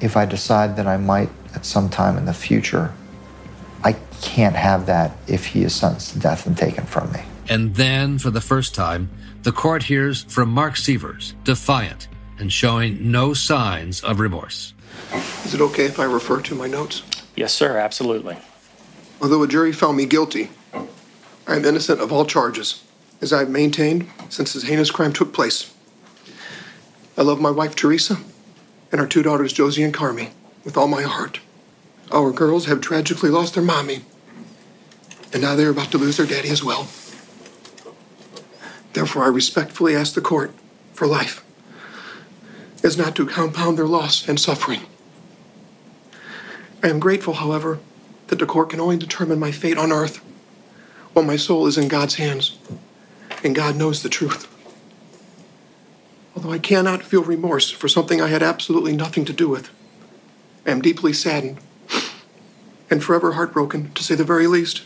if 0.00 0.16
I 0.16 0.26
decide 0.26 0.76
that 0.76 0.86
I 0.86 0.96
might 0.96 1.30
at 1.54 1.64
some 1.64 1.88
time 1.88 2.16
in 2.16 2.26
the 2.26 2.34
future, 2.34 2.92
I 3.82 3.96
can't 4.22 4.56
have 4.56 4.86
that 4.86 5.16
if 5.26 5.46
he 5.46 5.62
is 5.62 5.74
sentenced 5.74 6.12
to 6.12 6.18
death 6.18 6.46
and 6.46 6.56
taken 6.56 6.84
from 6.84 7.12
me. 7.12 7.20
And 7.48 7.74
then, 7.74 8.18
for 8.18 8.30
the 8.30 8.40
first 8.40 8.74
time, 8.74 9.10
the 9.42 9.52
court 9.52 9.84
hears 9.84 10.24
from 10.24 10.50
Mark 10.50 10.76
Sievers, 10.76 11.34
defiant 11.44 12.08
and 12.38 12.52
showing 12.52 13.10
no 13.10 13.34
signs 13.34 14.02
of 14.02 14.20
remorse. 14.20 14.74
Is 15.44 15.54
it 15.54 15.60
okay 15.60 15.84
if 15.84 16.00
I 16.00 16.04
refer 16.04 16.40
to 16.42 16.54
my 16.54 16.66
notes? 16.66 17.02
Yes, 17.36 17.52
sir, 17.52 17.78
absolutely. 17.78 18.36
Although 19.20 19.42
a 19.42 19.48
jury 19.48 19.72
found 19.72 19.96
me 19.96 20.06
guilty, 20.06 20.50
I 21.46 21.56
am 21.56 21.64
innocent 21.64 22.00
of 22.00 22.12
all 22.12 22.26
charges. 22.26 22.82
as 23.20 23.32
I've 23.32 23.48
maintained 23.48 24.08
since 24.28 24.52
this 24.52 24.64
heinous 24.64 24.90
crime 24.90 25.12
took 25.12 25.32
place. 25.32 25.72
I 27.16 27.22
love 27.22 27.40
my 27.40 27.50
wife 27.50 27.74
Teresa 27.74 28.18
and 28.92 29.00
our 29.00 29.06
two 29.06 29.22
daughters 29.22 29.52
Josie 29.52 29.82
and 29.82 29.94
Carmi 29.94 30.30
with 30.62 30.76
all 30.76 30.88
my 30.88 31.02
heart. 31.02 31.40
Our 32.12 32.30
girls 32.32 32.66
have 32.66 32.82
tragically 32.82 33.30
lost 33.30 33.54
their 33.54 33.62
mommy, 33.62 34.02
and 35.32 35.40
now 35.40 35.54
they're 35.54 35.70
about 35.70 35.90
to 35.92 35.98
lose 35.98 36.18
their 36.18 36.26
daddy 36.26 36.50
as 36.50 36.62
well. 36.62 36.86
Therefore, 38.92 39.24
I 39.24 39.28
respectfully 39.28 39.96
ask 39.96 40.14
the 40.14 40.20
court 40.20 40.52
for 40.92 41.06
life, 41.06 41.42
as 42.84 42.98
not 42.98 43.16
to 43.16 43.26
compound 43.26 43.78
their 43.78 43.86
loss 43.86 44.28
and 44.28 44.38
suffering. 44.38 44.82
I 46.82 46.88
am 46.88 47.00
grateful, 47.00 47.34
however, 47.34 47.80
that 48.28 48.38
the 48.38 48.46
court 48.46 48.70
can 48.70 48.80
only 48.80 48.96
determine 48.96 49.38
my 49.38 49.52
fate 49.52 49.78
on 49.78 49.92
earth 49.92 50.18
while 51.12 51.24
my 51.24 51.36
soul 51.36 51.66
is 51.66 51.78
in 51.78 51.88
God's 51.88 52.16
hands, 52.16 52.58
and 53.42 53.54
God 53.54 53.76
knows 53.76 54.02
the 54.02 54.08
truth. 54.08 54.50
Although 56.34 56.52
I 56.52 56.58
cannot 56.58 57.02
feel 57.02 57.22
remorse 57.22 57.70
for 57.70 57.88
something 57.88 58.20
I 58.20 58.28
had 58.28 58.42
absolutely 58.42 58.96
nothing 58.96 59.24
to 59.26 59.32
do 59.32 59.48
with, 59.48 59.70
I 60.66 60.70
am 60.70 60.82
deeply 60.82 61.12
saddened 61.12 61.58
and 62.90 63.02
forever 63.02 63.32
heartbroken, 63.32 63.92
to 63.92 64.02
say 64.02 64.14
the 64.14 64.24
very 64.24 64.46
least, 64.46 64.82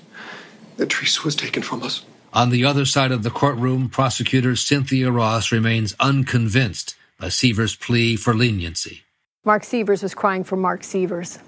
that 0.77 0.89
Teresa 0.89 1.23
was 1.25 1.35
taken 1.35 1.63
from 1.63 1.83
us. 1.83 2.05
On 2.33 2.51
the 2.51 2.65
other 2.65 2.85
side 2.85 3.11
of 3.11 3.23
the 3.23 3.31
courtroom, 3.31 3.89
prosecutor 3.89 4.55
Cynthia 4.55 5.11
Ross 5.11 5.51
remains 5.51 5.97
unconvinced 5.99 6.95
by 7.19 7.29
Sievers' 7.29 7.75
plea 7.75 8.17
for 8.17 8.35
leniency. 8.35 9.03
Mark 9.45 9.65
Sievers 9.65 10.03
was 10.03 10.15
crying 10.15 10.45
for 10.45 10.57
Mark 10.57 10.85
Sievers. 10.85 11.39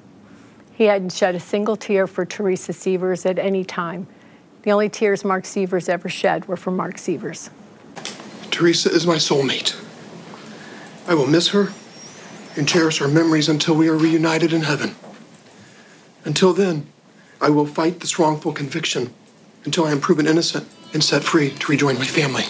He 0.81 0.87
hadn't 0.87 1.13
shed 1.13 1.35
a 1.35 1.41
single 1.41 1.77
tear 1.77 2.07
for 2.07 2.25
Teresa 2.25 2.73
Sievers 2.73 3.27
at 3.27 3.39
any 3.39 3.67
time. 3.67 4.07
The 4.63 4.73
only 4.73 4.89
tears 4.89 5.27
Mark 5.27 5.45
Sievers 5.45 5.91
ever 5.91 6.09
shed 6.09 6.49
were 6.49 6.57
for 6.57 6.71
Mark 6.71 6.97
Sievers. 6.97 7.51
Teresa 8.51 8.91
is 8.91 9.07
my 9.07 9.17
soulmate. 9.17 9.79
I 11.07 11.13
will 11.13 11.27
miss 11.27 11.49
her 11.49 11.69
and 12.57 12.67
cherish 12.67 12.97
her 13.01 13.09
memories 13.09 13.47
until 13.47 13.75
we 13.75 13.91
are 13.91 13.95
reunited 13.95 14.55
in 14.55 14.63
heaven. 14.63 14.95
Until 16.25 16.55
then, 16.55 16.87
I 17.43 17.51
will 17.51 17.67
fight 17.67 18.01
this 18.01 18.19
wrongful 18.19 18.55
conviction 18.55 19.13
until 19.67 19.85
I 19.85 19.93
am 19.93 20.01
proven 20.01 20.27
innocent 20.27 20.67
and 20.95 21.05
set 21.05 21.23
free 21.23 21.51
to 21.51 21.71
rejoin 21.71 21.99
my 21.99 22.07
family. 22.07 22.45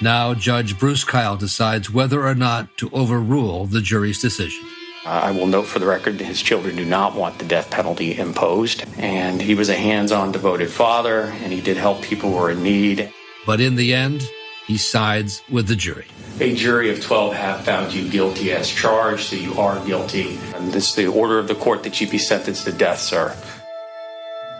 Now, 0.00 0.32
Judge 0.32 0.78
Bruce 0.78 1.04
Kyle 1.04 1.36
decides 1.36 1.90
whether 1.90 2.26
or 2.26 2.34
not 2.34 2.78
to 2.78 2.88
overrule 2.94 3.66
the 3.66 3.82
jury's 3.82 4.22
decision. 4.22 4.64
Uh, 5.06 5.20
I 5.22 5.30
will 5.30 5.46
note 5.46 5.68
for 5.68 5.78
the 5.78 5.86
record 5.86 6.18
that 6.18 6.24
his 6.24 6.42
children 6.42 6.74
do 6.74 6.84
not 6.84 7.14
want 7.14 7.38
the 7.38 7.44
death 7.44 7.70
penalty 7.70 8.18
imposed. 8.18 8.84
And 8.98 9.40
he 9.40 9.54
was 9.54 9.68
a 9.68 9.76
hands 9.76 10.10
on, 10.10 10.32
devoted 10.32 10.68
father, 10.68 11.32
and 11.44 11.52
he 11.52 11.60
did 11.60 11.76
help 11.76 12.02
people 12.02 12.32
who 12.32 12.36
were 12.36 12.50
in 12.50 12.64
need. 12.64 13.12
But 13.46 13.60
in 13.60 13.76
the 13.76 13.94
end, 13.94 14.28
he 14.66 14.76
sides 14.76 15.44
with 15.48 15.68
the 15.68 15.76
jury. 15.76 16.06
A 16.40 16.56
jury 16.56 16.90
of 16.90 17.00
12 17.00 17.34
have 17.34 17.60
found 17.60 17.94
you 17.94 18.08
guilty 18.08 18.50
as 18.50 18.68
charged, 18.68 19.28
so 19.28 19.36
you 19.36 19.54
are 19.60 19.78
guilty. 19.86 20.40
And 20.56 20.72
this 20.72 20.88
is 20.88 20.96
the 20.96 21.06
order 21.06 21.38
of 21.38 21.46
the 21.46 21.54
court 21.54 21.84
that 21.84 22.00
you 22.00 22.08
be 22.08 22.18
sentenced 22.18 22.64
to 22.64 22.72
death, 22.72 22.98
sir. 22.98 23.36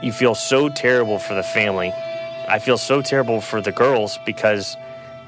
You 0.00 0.12
feel 0.12 0.36
so 0.36 0.68
terrible 0.68 1.18
for 1.18 1.34
the 1.34 1.42
family. 1.42 1.92
I 2.48 2.60
feel 2.60 2.78
so 2.78 3.02
terrible 3.02 3.40
for 3.40 3.60
the 3.60 3.72
girls 3.72 4.16
because 4.24 4.76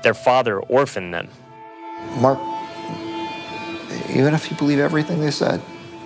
their 0.02 0.14
father 0.14 0.60
orphaned 0.60 1.12
them. 1.12 1.28
Mark, 2.20 2.38
even 4.10 4.34
if 4.34 4.50
you 4.50 4.56
believe 4.56 4.78
everything 4.78 5.20
they 5.20 5.30
said, 5.30 5.60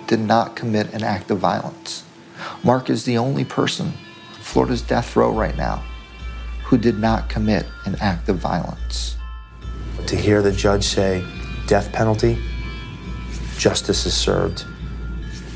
did 0.07 0.19
not 0.19 0.55
commit 0.55 0.93
an 0.93 1.03
act 1.03 1.31
of 1.31 1.39
violence. 1.39 2.03
Mark 2.63 2.89
is 2.89 3.05
the 3.05 3.17
only 3.17 3.45
person, 3.45 3.93
Florida's 4.39 4.81
death 4.81 5.15
row 5.15 5.31
right 5.31 5.55
now, 5.55 5.83
who 6.63 6.77
did 6.77 6.99
not 6.99 7.29
commit 7.29 7.65
an 7.85 7.95
act 8.01 8.29
of 8.29 8.37
violence. 8.37 9.15
To 10.07 10.15
hear 10.15 10.41
the 10.41 10.51
judge 10.51 10.83
say, 10.83 11.23
death 11.67 11.91
penalty, 11.91 12.37
justice 13.57 14.05
is 14.05 14.13
served, 14.13 14.65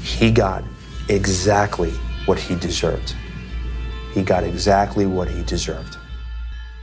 he 0.01 0.31
got 0.31 0.63
exactly 1.09 1.91
what 2.25 2.39
he 2.39 2.55
deserved. 2.55 3.15
He 4.13 4.23
got 4.23 4.43
exactly 4.43 5.05
what 5.05 5.27
he 5.27 5.43
deserved. 5.43 5.97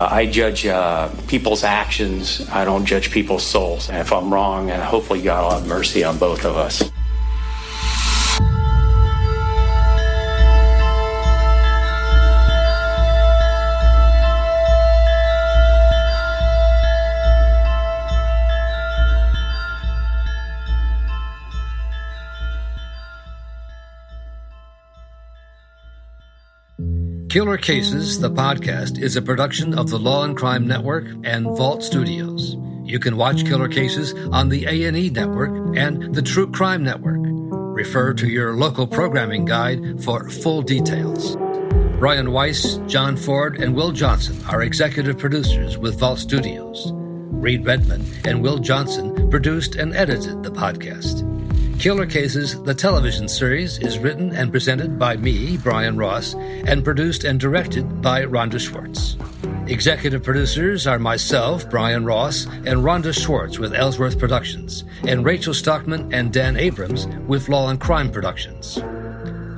I 0.00 0.26
judge 0.26 0.66
uh, 0.66 1.08
people's 1.28 1.64
actions. 1.64 2.48
I 2.50 2.64
don't 2.64 2.84
judge 2.84 3.10
people's 3.10 3.44
souls. 3.44 3.88
And 3.88 3.98
if 3.98 4.12
I'm 4.12 4.32
wrong, 4.32 4.70
uh, 4.70 4.84
hopefully 4.84 5.22
God 5.22 5.44
will 5.44 5.58
have 5.60 5.68
mercy 5.68 6.02
on 6.02 6.18
both 6.18 6.44
of 6.44 6.56
us. 6.56 6.90
Killer 27.34 27.58
Cases, 27.58 28.20
the 28.20 28.30
podcast, 28.30 28.96
is 28.96 29.16
a 29.16 29.20
production 29.20 29.76
of 29.76 29.90
the 29.90 29.98
Law 29.98 30.22
and 30.22 30.36
Crime 30.36 30.68
Network 30.68 31.06
and 31.24 31.46
Vault 31.56 31.82
Studios. 31.82 32.56
You 32.84 33.00
can 33.00 33.16
watch 33.16 33.44
Killer 33.44 33.66
Cases 33.66 34.14
on 34.30 34.50
the 34.50 34.66
A&E 34.66 35.10
Network 35.10 35.76
and 35.76 36.14
the 36.14 36.22
True 36.22 36.48
Crime 36.48 36.84
Network. 36.84 37.18
Refer 37.18 38.14
to 38.14 38.28
your 38.28 38.54
local 38.54 38.86
programming 38.86 39.46
guide 39.46 40.00
for 40.04 40.30
full 40.30 40.62
details. 40.62 41.34
Brian 41.98 42.30
Weiss, 42.30 42.76
John 42.86 43.16
Ford, 43.16 43.60
and 43.60 43.74
Will 43.74 43.90
Johnson 43.90 44.40
are 44.48 44.62
executive 44.62 45.18
producers 45.18 45.76
with 45.76 45.98
Vault 45.98 46.20
Studios. 46.20 46.92
Reed 46.94 47.66
Redman 47.66 48.06
and 48.24 48.44
Will 48.44 48.58
Johnson 48.58 49.28
produced 49.28 49.74
and 49.74 49.92
edited 49.92 50.44
the 50.44 50.52
podcast. 50.52 51.33
Killer 51.78 52.06
Cases, 52.06 52.62
the 52.62 52.74
television 52.74 53.28
series, 53.28 53.78
is 53.78 53.98
written 53.98 54.34
and 54.34 54.50
presented 54.50 54.98
by 54.98 55.16
me, 55.16 55.58
Brian 55.58 55.98
Ross, 55.98 56.34
and 56.34 56.82
produced 56.82 57.24
and 57.24 57.38
directed 57.38 58.00
by 58.00 58.22
Rhonda 58.22 58.58
Schwartz. 58.58 59.16
Executive 59.66 60.22
producers 60.22 60.86
are 60.86 60.98
myself, 60.98 61.68
Brian 61.68 62.04
Ross, 62.04 62.46
and 62.46 62.80
Rhonda 62.80 63.12
Schwartz 63.12 63.58
with 63.58 63.74
Ellsworth 63.74 64.18
Productions, 64.18 64.84
and 65.06 65.24
Rachel 65.24 65.52
Stockman 65.52 66.12
and 66.14 66.32
Dan 66.32 66.56
Abrams 66.56 67.06
with 67.26 67.48
Law 67.48 67.68
and 67.68 67.80
Crime 67.80 68.10
Productions. 68.10 68.78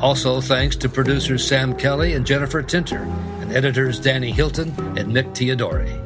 Also, 0.01 0.41
thanks 0.41 0.75
to 0.77 0.89
producers 0.89 1.47
Sam 1.47 1.77
Kelly 1.77 2.15
and 2.15 2.27
Jennifer 2.27 2.63
Tinter, 2.63 3.03
and 3.41 3.53
editors 3.53 4.01
Danny 4.01 4.33
Hilton 4.33 4.71
and 4.99 5.09
Nick 5.09 5.29
Teodori. 5.29 6.03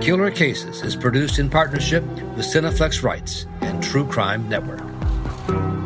Killer 0.00 0.30
Cases 0.30 0.82
is 0.82 0.94
produced 0.94 1.38
in 1.38 1.50
partnership 1.50 2.04
with 2.04 2.46
Cineflix 2.46 3.02
Rights 3.02 3.46
and 3.62 3.82
True 3.82 4.06
Crime 4.06 4.48
Network. 4.48 4.89
Thank 5.50 5.74
you. 5.74 5.79